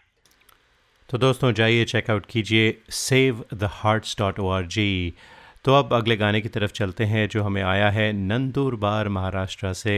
तो 1.10 1.18
दोस्तों 1.18 1.52
जाइए 1.62 1.86
check out 1.86 2.26
कीजिए 2.30 2.78
save 3.00 3.44
the 3.54 3.70
hearts 3.80 4.16
dot 4.20 4.40
O 4.40 4.50
R 4.58 4.66
G 4.78 5.14
तो 5.66 5.74
अब 5.74 5.94
अगले 5.94 6.16
गाने 6.18 6.42
की 6.42 6.50
तरफ 6.50 6.72
चलते 6.82 7.06
हैं 7.14 7.28
जो 7.30 7.44
हमें 7.44 7.62
आया 7.62 7.90
है 7.98 8.12
नंदूरबार 8.14 9.10
महाराष्ट्र 9.18 9.74
से 9.84 9.98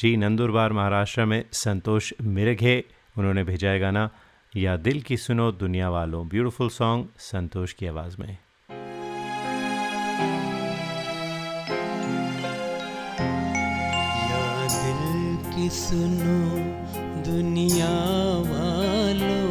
जी, 0.00 0.16
नंदुरबार 0.16 0.72
महाराष्ट्र 0.72 1.24
में 1.24 1.44
संतोष 1.52 2.12
मिरघे, 2.22 2.84
उन्होंने 3.18 3.44
भेजा 3.44 3.68
है 3.68 3.78
गाना, 3.78 4.10
या 4.56 4.76
दिल 4.76 5.00
की 5.00 5.16
सुनो 5.16 5.52
दुनिया 5.52 5.90
वालों, 5.90 6.28
ब्यूटीफुल 6.28 6.68
सॉन्ग, 6.68 7.08
संतोष 7.18 7.72
की 7.72 7.86
आवाज़ 7.86 8.16
में। 8.20 8.38
या 14.30 14.66
दिल 14.68 15.54
की 15.54 15.70
सुनो 15.70 16.56
दुनिया 17.32 17.92
वालों, 18.52 19.50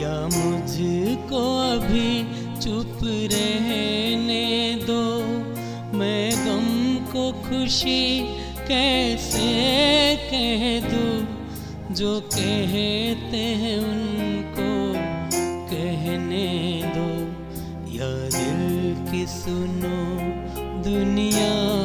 या 0.00 0.22
मुझको 0.22 1.58
अभी 1.70 2.22
चुप 2.60 2.98
रहने 3.04 4.74
दो, 4.82 5.20
मैं 5.98 6.30
गम 6.32 7.04
को 7.12 7.32
खुशी 7.32 8.37
कैसे 8.68 10.16
कह 10.16 10.88
दो? 10.88 11.38
जो 11.94 12.20
कहते 12.20 13.36
हैं 13.36 13.78
उनको 13.78 14.92
कहने 15.74 16.82
दो। 16.84 17.28
या 17.96 18.28
दिल 18.28 19.12
की 19.12 19.26
सुनो 19.26 19.98
दुनिया 20.82 21.77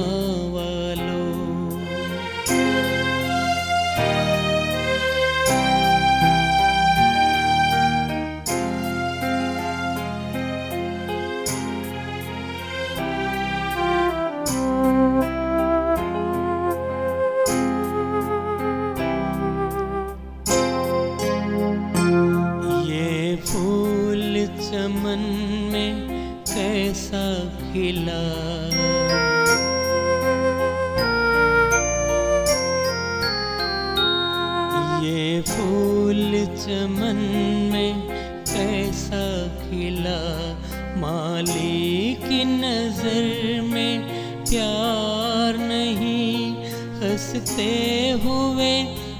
हँसते 47.33 48.11
हुए 48.23 48.71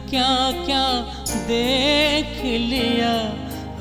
क्या 0.09 0.33
क्या 0.65 0.85
देख 1.47 2.43
लिया 2.43 3.13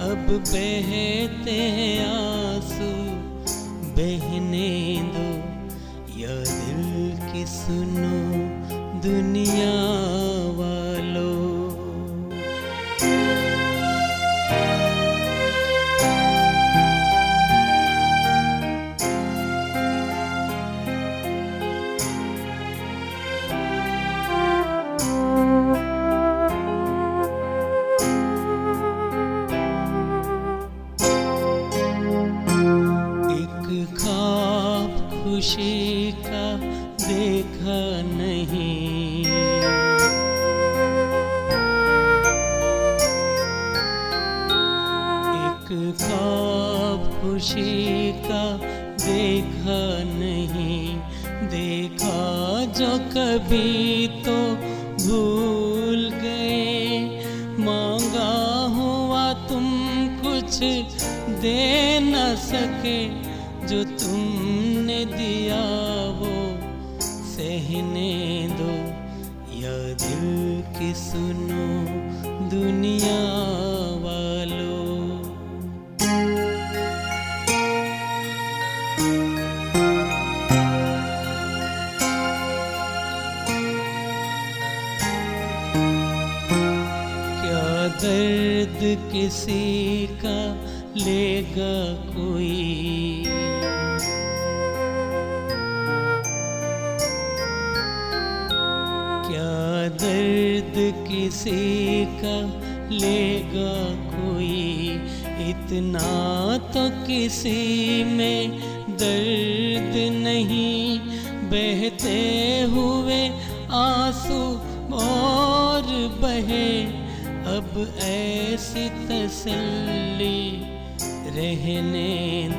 अब 0.06 0.26
बहते 0.48 1.56
हैं 1.78 2.21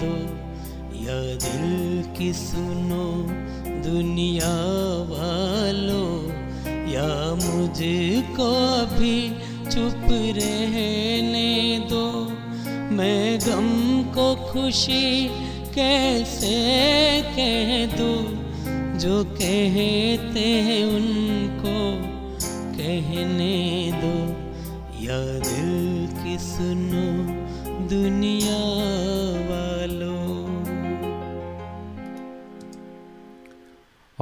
दो। 0.02 0.44
या 1.04 1.36
दिल 1.36 2.04
की 2.18 2.34
सुनो, 2.34 3.26
दुनिया 3.90 4.56
वालों। 5.04 6.44
या 6.92 7.36
मुझको 7.36 8.82
भी 9.00 9.30
चुप 9.70 10.06
रहने 10.12 11.80
दो। 11.90 12.32
मैं 12.96 13.40
गम 13.40 14.04
को 14.04 14.36
खुशी 14.36 15.28
कैसे 15.76 16.54
कह 17.22 17.98
दूँ? 17.98 18.44
जो 19.00 19.24
कहते 19.24 20.40
हैं 20.40 20.86
उनको 20.86 22.02
कहने 22.78 23.92
दो। 23.94 24.44
या 25.04 25.40
दिल 25.40 26.08
की 26.24 26.38
सुनो, 26.40 27.44
दुनिया 27.88 28.93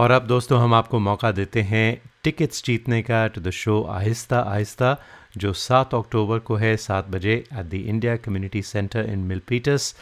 और 0.01 0.11
अब 0.11 0.25
दोस्तों 0.27 0.59
हम 0.59 0.73
आपको 0.73 0.99
मौका 0.99 1.31
देते 1.31 1.61
हैं 1.61 2.01
टिकट्स 2.23 2.63
जीतने 2.65 3.01
का 3.01 3.17
टू 3.33 3.41
द 3.41 3.49
शो 3.53 3.81
आहिस्ता 3.95 4.37
आहिस्ता, 4.39 4.95
जो 5.37 5.51
7 5.53 5.93
अक्टूबर 5.95 6.39
को 6.47 6.55
है, 6.55 6.75
सात 6.77 7.09
बजे 7.09 7.33
at 7.33 7.65
the 7.65 7.73
India 7.73 8.15
community 8.17 8.61
centre 8.61 9.09
in 9.09 9.19
Milpitas 9.31 9.93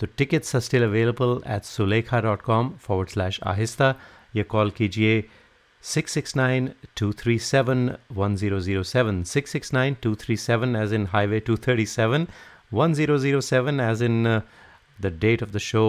तो 0.00 0.06
tickets 0.18 0.54
are 0.56 0.60
still 0.60 0.84
available 0.84 1.38
at 1.56 1.64
Sulekha 1.64 2.20
dot 2.20 2.42
com 2.42 2.70
forward 2.86 3.08
slash 3.08 3.38
Aahista. 3.52 3.94
या 4.36 4.42
कॉल 4.54 4.70
कीजिए 4.78 5.22
six 5.82 6.12
six 6.14 6.36
nine 6.36 6.68
two 6.96 7.12
three 7.20 7.38
seven 7.50 7.90
one 8.12 8.36
zero 8.36 8.60
zero 8.60 8.82
seven 8.92 9.22
six 9.34 9.52
six 9.52 9.72
nine 9.74 9.96
two 10.02 10.14
three 10.24 10.36
seven 10.46 10.74
as 10.76 10.94
in 10.94 11.06
highway 11.12 11.40
two 11.50 11.56
thirty 11.68 11.86
seven 11.94 12.26
one 12.72 12.94
zero 12.94 13.18
zero 13.18 13.40
seven 13.52 13.80
as 13.80 14.02
in 14.02 14.24
the 14.98 15.16
date 15.20 15.42
of 15.42 15.50
the 15.50 15.58
show 15.68 15.84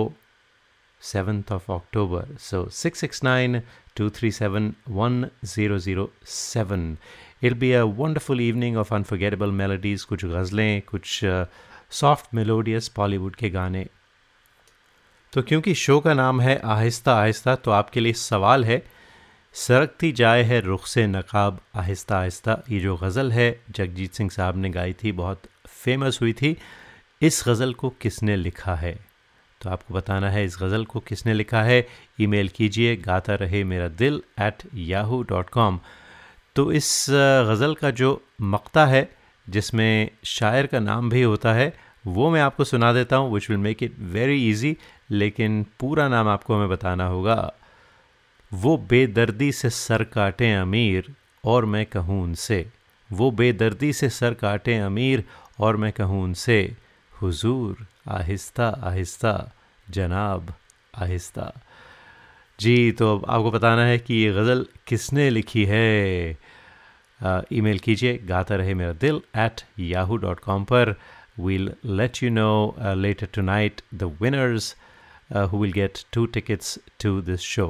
7th 1.06 1.52
of 1.52 1.70
October. 1.70 2.28
So 2.39 2.68
669 2.70 3.62
237 3.96 4.76
1007. 4.88 6.98
It'll 7.41 7.60
be 7.60 7.74
a 7.74 7.88
wonderful 7.88 8.41
evening 8.41 8.78
of 8.78 8.91
unforgettable 8.91 9.54
melodies, 9.54 10.06
कुछ 10.06 10.26
गज़लें 10.26 10.82
कुछ 10.82 11.22
soft 11.91 12.34
melodious 12.34 12.91
Bollywood 12.98 13.36
के 13.36 13.50
गाने 13.50 13.86
तो 15.34 15.41
क्योंकि 15.41 15.74
show 15.76 16.00
का 16.00 16.13
नाम 16.13 16.41
है 16.41 16.60
आहिस्ता 16.74 17.15
आहिस्ता 17.22 17.56
तो 17.56 17.72
आपके 17.72 18.00
लिए 18.00 18.13
सवाल 18.13 18.65
है 18.65 18.84
सरकती 19.56 20.12
जाए 20.12 20.44
है 20.44 20.60
रुख 20.62 20.86
से 20.88 21.06
नकाब 21.08 21.60
आहिस्ता 21.76 22.18
आहिस्ता 22.20 22.62
ये 22.70 22.80
जो 22.80 22.96
गज़ल 22.98 23.32
है 23.32 23.50
जगजीत 23.78 24.13
सिंह 24.13 24.30
साहब 24.30 24.58
ने 24.58 24.70
गाई 24.70 24.94
थी 25.04 25.12
बहुत 25.20 25.41
फ़ेमस 25.68 26.20
हुई 26.22 26.34
थी 26.41 26.56
इस 27.22 27.44
गज़ल 27.48 27.74
को 27.74 27.89
किसने 28.02 28.36
लिखा 28.36 28.76
है 28.76 28.98
तो 29.65 29.69
आपको 29.71 29.93
बताना 29.93 30.30
है, 30.30 30.43
इस 30.45 30.58
गज़ल 30.62 30.84
को 30.86 30.99
किसने 30.99 31.34
लिखा 31.34 31.62
है? 31.63 31.86
ईमेल 32.21 32.49
कीजिए, 32.49 32.95
Gata 32.97 33.36
Rahe 33.36 33.63
Mera 33.63 33.88
Dil 33.97 34.21
at 34.41 34.63
Yahoo 34.75 35.21
dot 35.30 35.49
com 35.49 35.80
तो 36.56 36.71
इस 36.71 37.06
गज़ल 37.10 37.73
का 37.73 37.89
जो 37.91 38.21
मक्ता 38.41 38.86
है, 38.86 39.10
जिसमें 39.47 40.10
शायर 40.25 40.67
का 40.67 40.80
नाम 40.80 41.10
भी 41.10 41.21
होता 41.21 41.54
है, 41.54 41.73
वो 42.08 42.30
मैं 42.30 42.41
आपको 42.41 42.63
सुना 42.63 42.93
देता 42.93 43.15
हूँ 43.15 43.34
which 43.34 43.49
will 43.49 43.60
make 43.60 43.84
it 43.84 43.95
very 44.12 44.49
easy 44.49 44.75
लेकिन 45.12 45.65
पूरा 45.80 46.08
नाम 46.08 46.28
आपको 46.28 46.56
हमें 46.56 46.69
बताना 46.69 47.08
होगा। 47.08 47.54
वो 48.51 48.78
बेदर्दी 48.89 49.51
से 49.51 49.69
सर 49.69 50.04
काटें 50.04 50.56
अमीर, 50.56 51.13
और 51.43 51.65
मैं 51.65 51.86
कहूँ 51.86 52.24
उनसे। 52.24 52.66
वो 53.09 53.32
बेदर्दी 53.32 53.93
से 53.93 54.09
सर 54.11 54.34
काटें 54.34 54.80
अमीर, 54.80 55.24
और 55.59 55.78
मैं 55.78 55.91
कहूँ 55.91 56.24
उनसे। 56.24 56.76
हुजूर 57.26 57.86
आहिस्ता 58.13 58.67
आहिस्ता 58.88 59.34
जनाब 59.88 60.53
आहिस्ता। 61.03 61.51
जी 62.59 62.91
तो 62.99 63.15
अब 63.15 63.26
आपको 63.30 63.51
बताना 63.51 63.86
है 63.86 63.97
कि 63.99 64.13
ये 64.15 64.32
गज़ल 64.34 64.65
किसने 64.88 65.30
लिखी 65.30 65.63
है? 65.65 66.38
ईमेल 67.53 67.80
कीजिए 67.86 68.17
Gaata 68.30 68.55
Rahe 68.55 68.73
Mera 68.73 68.93
Dil 69.01 69.21
at 69.43 69.61
Yahoo 69.80 70.17
dot 70.26 70.39
com 70.39 70.63
पर। 70.71 70.95
We'll 71.39 71.71
let 71.99 72.21
you 72.23 72.30
know 72.32 72.51
later 72.97 73.28
tonight 73.41 73.82
the 73.93 74.03
winners 74.21 74.76
who 75.51 75.61
will 75.61 75.71
get 75.73 75.99
two 76.13 76.26
tickets 76.38 76.78
to 77.03 77.19
this 77.30 77.41
show 77.55 77.67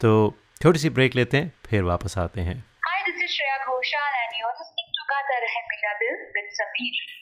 तो 0.00 0.12
थोड़ी 0.64 0.78
सी 0.78 0.90
ब्रेक 0.98 1.16
लेते 1.16 1.36
हैं 1.36 1.52
फिर 1.66 1.82
वापस 1.90 2.18
आते 2.18 2.40
हैं। 2.48 2.56
Hi, 2.86 2.98
this 3.08 3.18
is 3.26 3.34
Shreya 3.34 3.58
Ghoshal 3.66 4.16
and 4.22 4.40
you're 4.40 4.54
listening 4.62 4.88
to 4.96 5.10
Gata 5.12 5.42
Rahe 5.46 5.60
Mera 5.72 5.94
Dil 6.04 6.16
with 6.38 6.56
Sameer. 6.60 7.13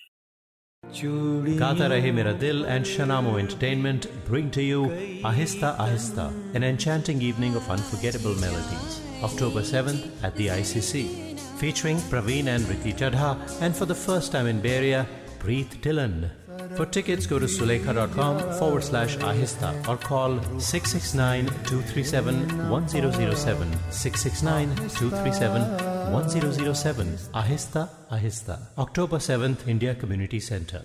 Gata 0.93 1.89
Rahe 1.89 2.13
Mera 2.13 2.33
and 2.33 2.85
Shanamo 2.85 3.39
Entertainment 3.39 4.07
bring 4.27 4.51
to 4.51 4.63
you 4.63 4.83
Ahista 5.25 5.75
Ahista, 5.79 6.31
an 6.55 6.63
enchanting 6.63 7.23
evening 7.23 7.55
of 7.57 7.69
unforgettable 7.71 8.35
melodies. 8.35 9.01
October 9.23 9.61
7th 9.61 10.23
at 10.23 10.37
the 10.37 10.49
ICC, 10.49 11.41
featuring 11.59 11.97
Praveen 12.11 12.49
and 12.49 12.65
Riti 12.65 12.95
Chadha, 12.95 13.39
and 13.63 13.75
for 13.75 13.87
the 13.87 13.95
first 13.95 14.33
time 14.33 14.47
in 14.47 14.65
Area, 14.67 15.07
Preet 15.39 15.81
Dillon. 15.81 16.31
For 16.77 16.85
tickets, 16.85 17.27
go 17.27 17.39
to 17.39 17.47
sulekha.com 17.47 18.59
forward 18.59 18.85
slash 18.85 19.17
ahista 19.17 19.73
or 19.89 19.97
call 19.97 20.39
669 20.59 21.47
237 21.47 22.69
1007. 22.69 23.73
669 23.91 24.77
237 24.89 25.92
1007. 26.11 27.31
आहिस्ता 27.35 27.89
Ahista. 28.11 28.59
October 28.77 29.19
7th, 29.19 29.67
India 29.67 29.95
Community 29.95 30.41
Center. 30.41 30.81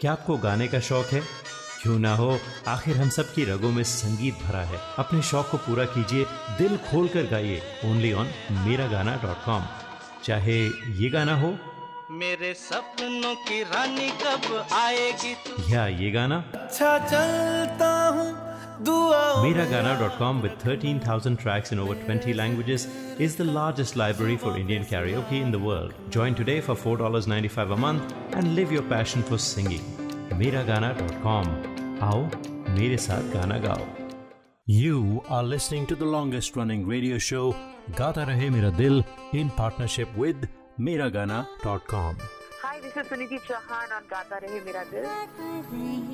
क्या 0.00 0.12
आपको 0.12 0.36
गाने 0.38 0.66
का 0.68 0.80
शौक 0.80 1.06
है 1.12 1.20
क्यों 1.82 1.98
ना 1.98 2.14
हो 2.16 2.30
आखिर 2.68 2.96
हम 2.96 3.08
सब 3.16 3.32
की 3.34 3.44
रगों 3.44 3.70
में 3.72 3.82
संगीत 3.84 4.34
भरा 4.42 4.62
है 4.70 4.78
अपने 4.98 5.22
शौक 5.30 5.50
को 5.50 5.58
पूरा 5.66 5.84
कीजिए 5.94 6.24
दिल 6.58 6.76
खोल 6.88 7.08
कर 7.14 7.26
गाइए 7.30 7.60
ओनली 7.90 8.12
ऑन 8.20 8.28
मेरा 8.66 8.86
गाना 8.92 9.16
डॉट 9.22 9.44
कॉम 9.44 9.62
चाहे 10.24 10.58
ये 11.00 11.10
गाना 11.10 11.36
हो 11.40 11.54
मेरे 12.20 12.52
सपनों 12.54 13.34
की 13.46 13.62
रानी 13.74 14.08
कब 14.22 14.48
आएगी 14.72 15.34
या 15.72 15.86
ये 16.02 16.10
गाना 16.10 16.38
अच्छा 16.54 16.98
चलता 17.06 17.92
हूँ 18.16 18.28
Meragana.com, 18.82 20.42
with 20.42 20.58
13,000 20.58 21.36
tracks 21.36 21.72
in 21.72 21.78
over 21.78 21.94
20 21.94 22.34
languages, 22.34 22.88
is 23.18 23.36
the 23.36 23.44
largest 23.44 23.96
library 23.96 24.36
for 24.36 24.56
Indian 24.56 24.84
karaoke 24.84 25.40
in 25.40 25.50
the 25.50 25.58
world. 25.58 25.94
Join 26.10 26.34
today 26.34 26.60
for 26.60 26.74
$4.95 26.74 27.72
a 27.72 27.76
month 27.76 28.14
and 28.32 28.54
live 28.54 28.72
your 28.72 28.82
passion 28.82 29.22
for 29.22 29.38
singing. 29.38 29.80
Meragana.com. 30.30 31.98
How? 32.00 32.28
Mere 32.74 32.96
Saath 32.96 33.32
Gana 33.32 33.60
Gao. 33.60 33.86
You 34.66 35.22
are 35.28 35.44
listening 35.44 35.86
to 35.86 35.94
the 35.94 36.06
longest 36.06 36.56
running 36.56 36.86
radio 36.86 37.18
show, 37.18 37.54
Gata 37.94 38.26
Rahe 38.26 38.50
Mera 38.50 38.70
Dil, 38.70 39.04
in 39.32 39.50
partnership 39.50 40.08
with 40.16 40.48
Meragana.com. 40.80 42.16
Hi, 42.62 42.80
this 42.80 42.96
is 42.96 43.06
Sunidhi 43.06 43.40
Chauhan 43.40 43.96
on 43.96 44.08
Gata 44.08 44.40
Rahe 44.44 44.64
Mera 44.64 44.84
Dil. 44.90 46.13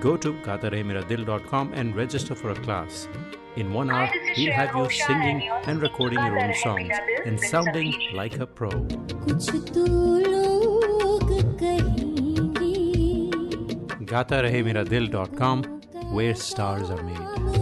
Go 0.00 0.16
to 0.16 0.32
gatarehmeradil.com 0.32 1.72
and 1.74 1.94
register 1.94 2.34
for 2.34 2.50
a 2.50 2.54
class. 2.56 3.08
In 3.56 3.72
one 3.72 3.90
hour, 3.90 4.10
we'll 4.36 4.52
have 4.52 4.74
you 4.74 4.88
singing 4.90 5.50
and 5.66 5.82
recording 5.82 6.18
your 6.18 6.38
own 6.38 6.54
songs 6.54 6.92
and 7.26 7.38
sounding 7.38 7.94
like 8.14 8.38
a 8.38 8.46
pro. 8.46 8.70
gatarehmeradil.com 14.12 15.62
where 16.12 16.34
stars 16.34 16.90
are 16.90 17.02
made. 17.02 17.61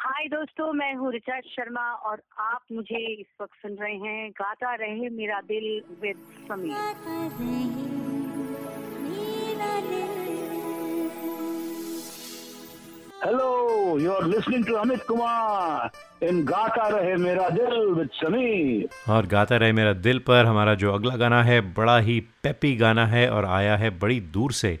हाय 0.00 0.26
दोस्तों 0.28 0.72
मैं 0.72 0.92
हूँ 0.96 1.10
रिचा 1.12 1.38
शर्मा 1.46 1.82
और 2.08 2.20
आप 2.40 2.60
मुझे 2.72 2.98
इस 3.12 3.26
वक्त 3.40 3.54
सुन 3.62 3.74
रहे 3.80 3.94
हैं 3.96 4.30
Gaata 4.32 4.74
Rahe 4.74 5.08
Mera 5.10 5.40
Dil 5.48 5.66
with 6.02 6.22
Sameer 6.48 7.98
Hello, 13.22 13.98
you're 13.98 14.24
listening 14.24 14.64
to 14.64 14.76
Amit 14.76 15.04
Kumar 15.06 15.90
in 16.22 16.44
Gata 16.46 16.86
Rahe 16.94 17.18
Mera 17.18 17.50
Dil 17.50 17.94
with 17.94 18.16
Sameer. 18.20 18.88
और 19.08 19.26
गाता 19.26 19.56
रहे 19.56 19.72
मेरा 19.72 19.92
दिल 20.00 20.18
पर 20.28 20.46
हमारा 20.46 20.74
जो 20.76 20.92
अगला 20.92 21.16
गाना 21.18 21.42
है 21.42 21.60
बड़ा 21.74 21.98
ही 22.00 22.18
पेपी 22.42 22.74
गाना 22.76 23.06
है 23.08 23.28
और 23.30 23.44
आया 23.50 23.76
है 23.76 23.90
बड़ी 23.98 24.20
दूर 24.32 24.52
से 24.54 24.78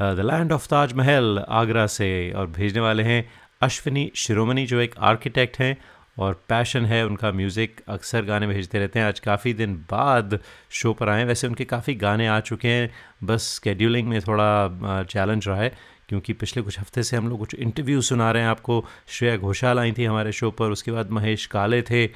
the 0.00 0.20
land 0.24 0.52
of 0.52 0.66
Taj Mahal 0.68 1.38
Agra 1.50 1.86
से 1.88 2.10
और 2.32 2.46
भेजने 2.50 2.80
वाले 2.80 3.02
हैं 3.02 3.22
अश्विनी 3.62 4.10
शिरोमणि 4.16 4.64
जो 4.66 4.80
एक 4.80 4.94
आर्किटेक्ट 5.00 5.58
हैं 5.58 5.76
और 6.18 6.32
पैशन 6.48 6.84
है, 6.84 7.04
उनका 7.06 7.30
म्यूज़िक 7.32 7.80
अक्सर 7.88 8.24
गाने 8.24 8.46
भेजते 8.46 8.78
रहते 8.78 8.98
हैं। 8.98 9.06
आज 9.06 9.20
काफ़ी 9.20 9.52
दिन 9.54 9.74
बाद 9.90 10.38
शो 10.70 10.92
पर 10.92 11.08
आए 11.08 11.24
वैसे 11.24 11.46
उनके 11.46 11.64
काफ़ी 11.64 11.94
गाने 11.94 12.26
आ 12.26 12.38
चुके 12.40 12.68
हैं। 12.68 12.90
बस 13.24 13.42
स्केड्यूलिंग 13.54 14.08
में 14.08 14.20
थोड़ा 14.20 15.04
चैलेंज 15.04 15.48
रहा 15.48 15.56
है, 15.56 15.72
क्योंकि 16.08 16.32
पिछले 16.32 16.62
कुछ 16.62 16.78
हफ़्ते 16.80 17.02
से 17.02 17.16
हम 17.16 17.28
लोग 17.28 17.38
कुछ 17.38 17.54
इंटरव्यू 17.54 18.00
सुना 18.02 18.30
रहे 18.30 18.42
हैं। 18.42 18.50
आपको 18.50 18.84
श्रेया 19.08 19.36
घोषाल 19.36 19.78
आई 19.78 19.92
थी 19.92 20.04
हमारे 20.04 20.32
शो 20.32 20.50
पर, 20.50 20.70
उसके 20.70 20.92
बाद 20.92 21.10
महेश 21.10 21.46
काले 21.46 21.82
थे। 21.82 22.06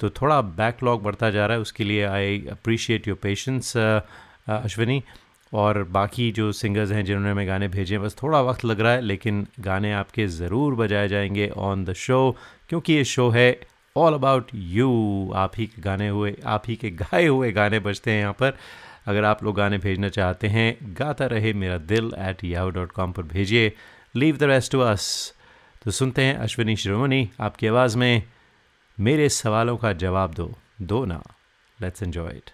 तो 0.00 0.10
थोड़ा 0.12 0.40
बैकलॉग 0.40 1.02
बढ़ता 1.02 1.30
जा 1.30 1.46
रहा 1.46 1.56
है, 1.56 1.60
उसके 1.60 1.84
लिए 1.84 2.04
I 2.04 2.46
appreciate 2.52 3.08
your 3.08 3.18
patience 3.22 3.76
Ashwini. 3.76 5.02
और 5.54 5.82
बाकी 5.90 6.30
जो 6.32 6.50
सिंगर्स 6.52 6.90
हैं 6.92 7.04
जिन्होंने 7.04 7.30
हमें 7.30 7.46
गाने 7.48 7.68
भेजे 7.68 7.98
बस 7.98 8.16
थोड़ा 8.22 8.40
वक्त 8.40 8.64
लग 8.64 8.80
रहा 8.80 8.92
है, 8.92 9.00
लेकिन 9.00 9.46
गाने 9.60 9.92
आपके 9.92 10.26
ज़रूर 10.28 10.74
बजाए 10.74 11.08
जाएँगे 11.08 11.48
ऑन 11.48 11.84
द 11.84 11.92
शो 11.94 12.36
क्योंकि 12.68 12.92
ये 12.92 13.04
शो 13.04 13.28
है 13.30 13.60
ऑल 13.96 14.14
अबाउट 14.14 14.50
यू 14.54 15.32
आप 15.36 15.52
ही 15.58 15.66
के 15.66 15.82
गाने 15.82 16.08
हुए, 16.08 16.34
आप 16.44 16.62
ही 16.68 16.76
के 16.76 16.90
गाए 16.92 17.26
हुए 17.26 17.52
गाने 17.52 17.78
बजते 17.80 18.10
हैं 18.10 18.20
यहाँ 18.20 18.32
पर। 18.32 18.56
अगर 19.06 19.24
आप 19.24 19.42
लोग 19.44 19.56
गाने 19.56 19.78
भेजना 19.78 20.08
चाहते 20.08 20.48
हैं, 20.48 20.76
गाता 20.98 21.26
Rahe 21.26 21.52
Mera 21.52 21.78
Dil 21.78 22.10
at 22.18 22.44
Yahoo 22.44 22.70
dot 22.70 22.92
com 22.92 23.12
पर 23.12 23.22
भेजिए। 23.24 23.72
Leave 24.14 24.36
the 24.36 24.42
rest 24.44 24.72
to 24.72 24.80
us 24.80 25.34
तो 25.82 25.90
सुनते 25.90 26.22
हैं 26.22 26.36
अश्विनी 26.36 26.76
श्रोमणी 26.76 27.28
आपकी 27.40 27.66
आवाज़ 27.66 27.98
में। 27.98 28.22
मेरे 28.98 29.28
सवालों 29.28 29.76
का 29.76 29.92
जवाब 29.94 30.34
दो 30.34 30.50
दो 30.82 31.04
ना। 31.04 31.22
Let's 31.78 32.02
enjoy 32.02 32.32
it 32.32 32.50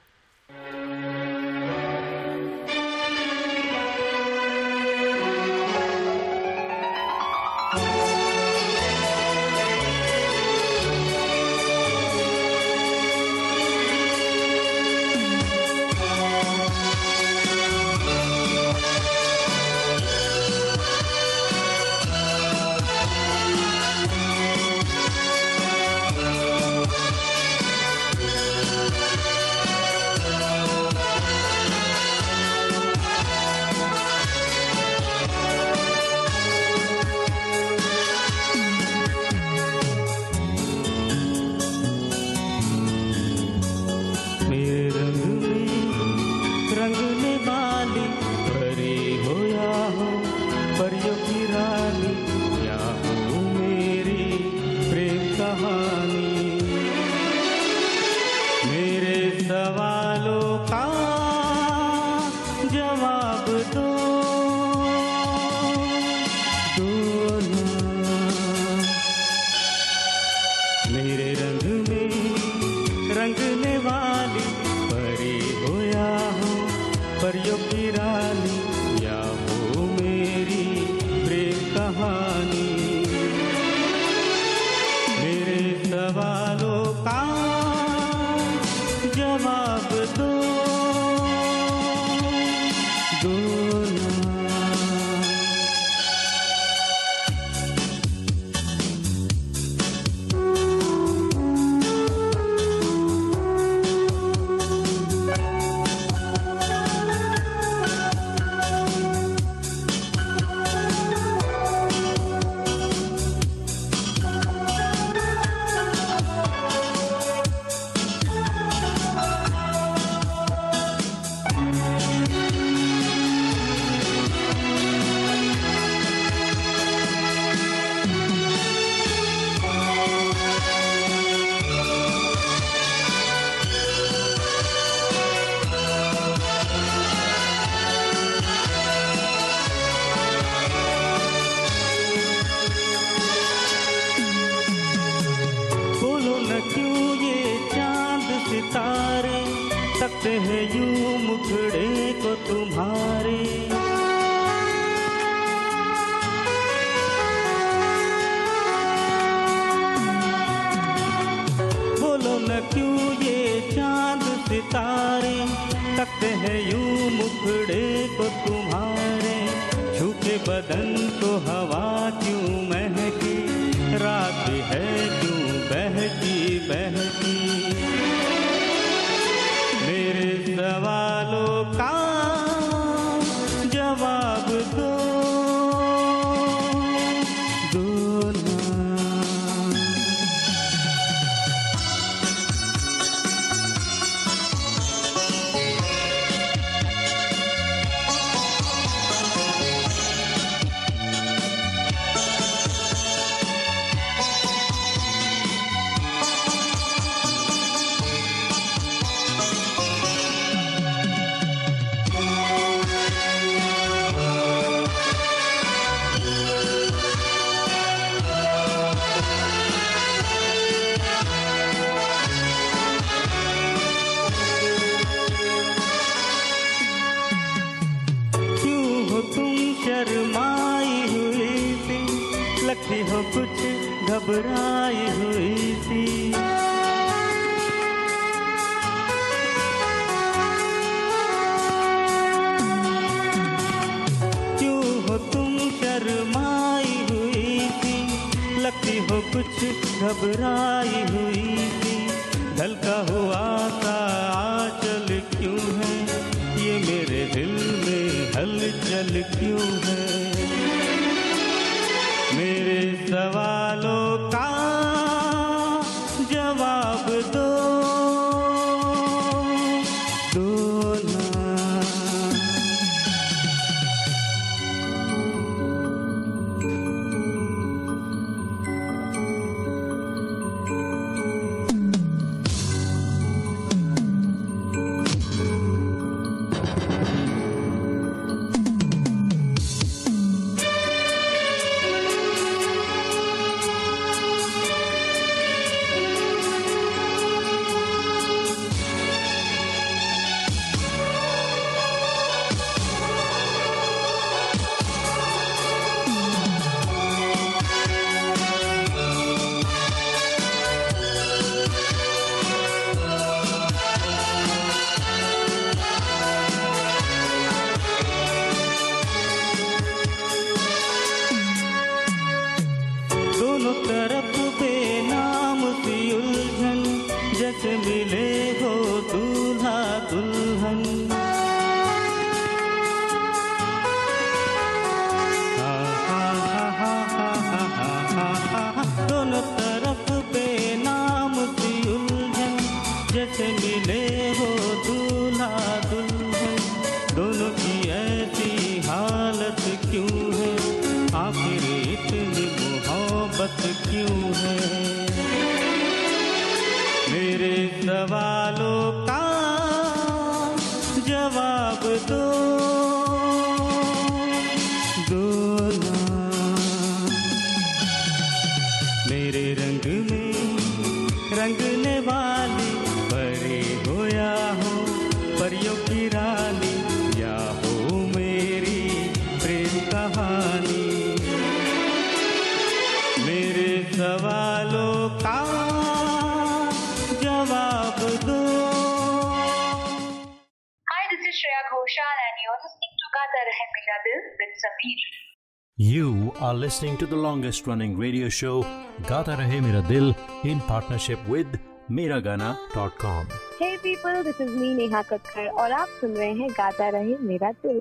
listening 396.70 396.96
to 396.96 397.04
the 397.04 397.16
longest 397.16 397.66
running 397.66 397.96
radio 397.98 398.28
show 398.28 398.62
Gata 399.08 399.32
Rahe 399.38 399.60
Mera 399.62 399.80
Dil 399.88 400.14
in 400.44 400.60
partnership 400.68 401.18
with 401.26 401.58
Miragana.com. 401.90 403.26
Hey 403.58 403.76
people, 403.78 404.22
this 404.22 404.38
is 404.38 404.52
me 404.54 404.68
Neha 404.74 405.02
Kakkar 405.08 405.48
और 405.62 405.72
आप 405.72 405.88
सुन 406.00 406.14
रहे 406.16 406.32
हैं 406.40 406.50
गाता 406.58 406.88
रहे 406.96 407.16
मेरा 407.30 407.50
दिल 407.66 407.80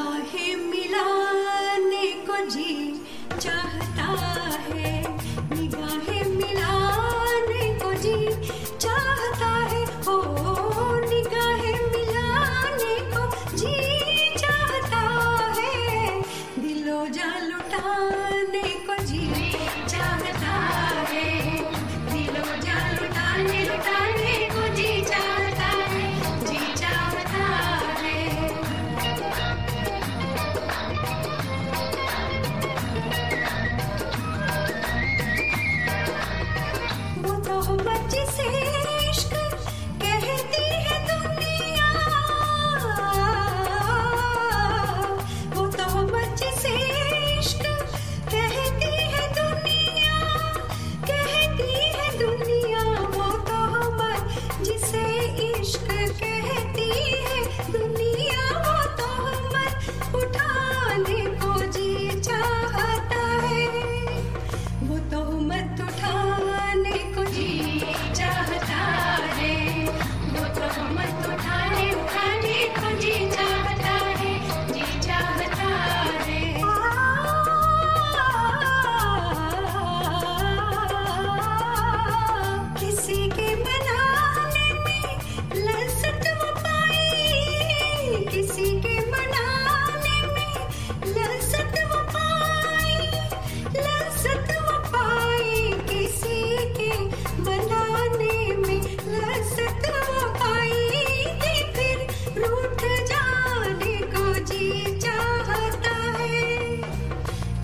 चाहे 0.08 0.54
मिलाने 0.56 2.06
को 2.26 2.36
जी 2.50 2.72
चाहता 3.40 4.06
है। 4.64 4.77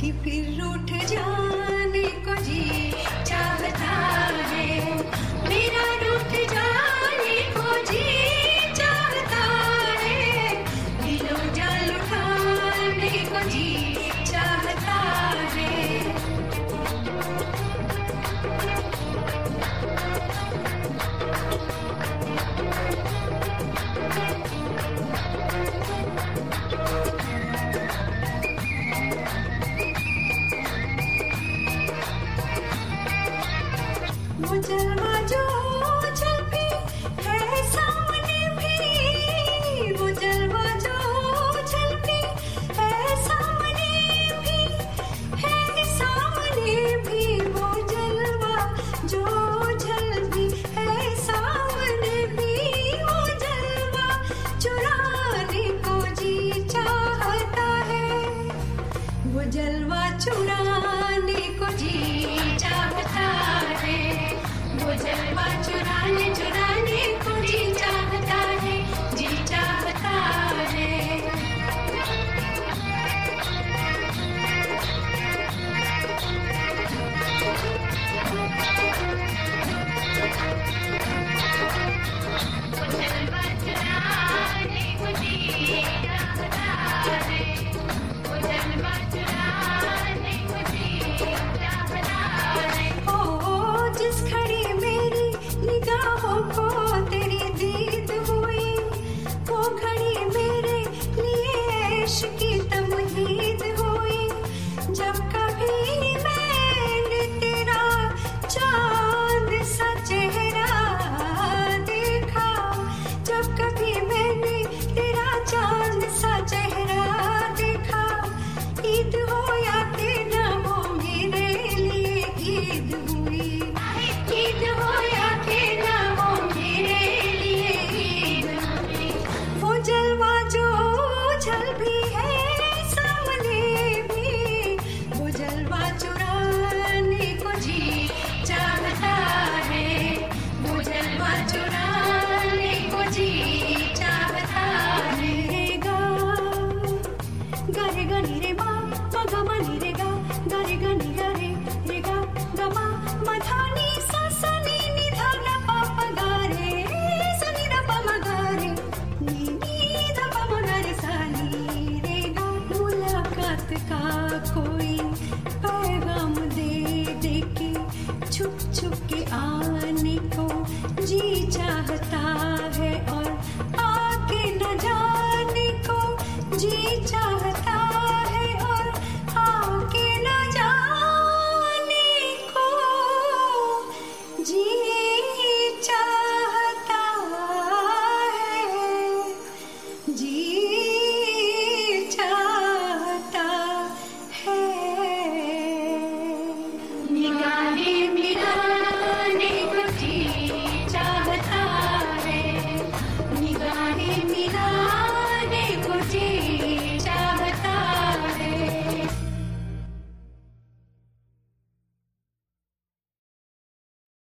कि 0.04 0.12
फिर 0.12 0.60
उठ 0.64 0.90
जा। 1.08 1.33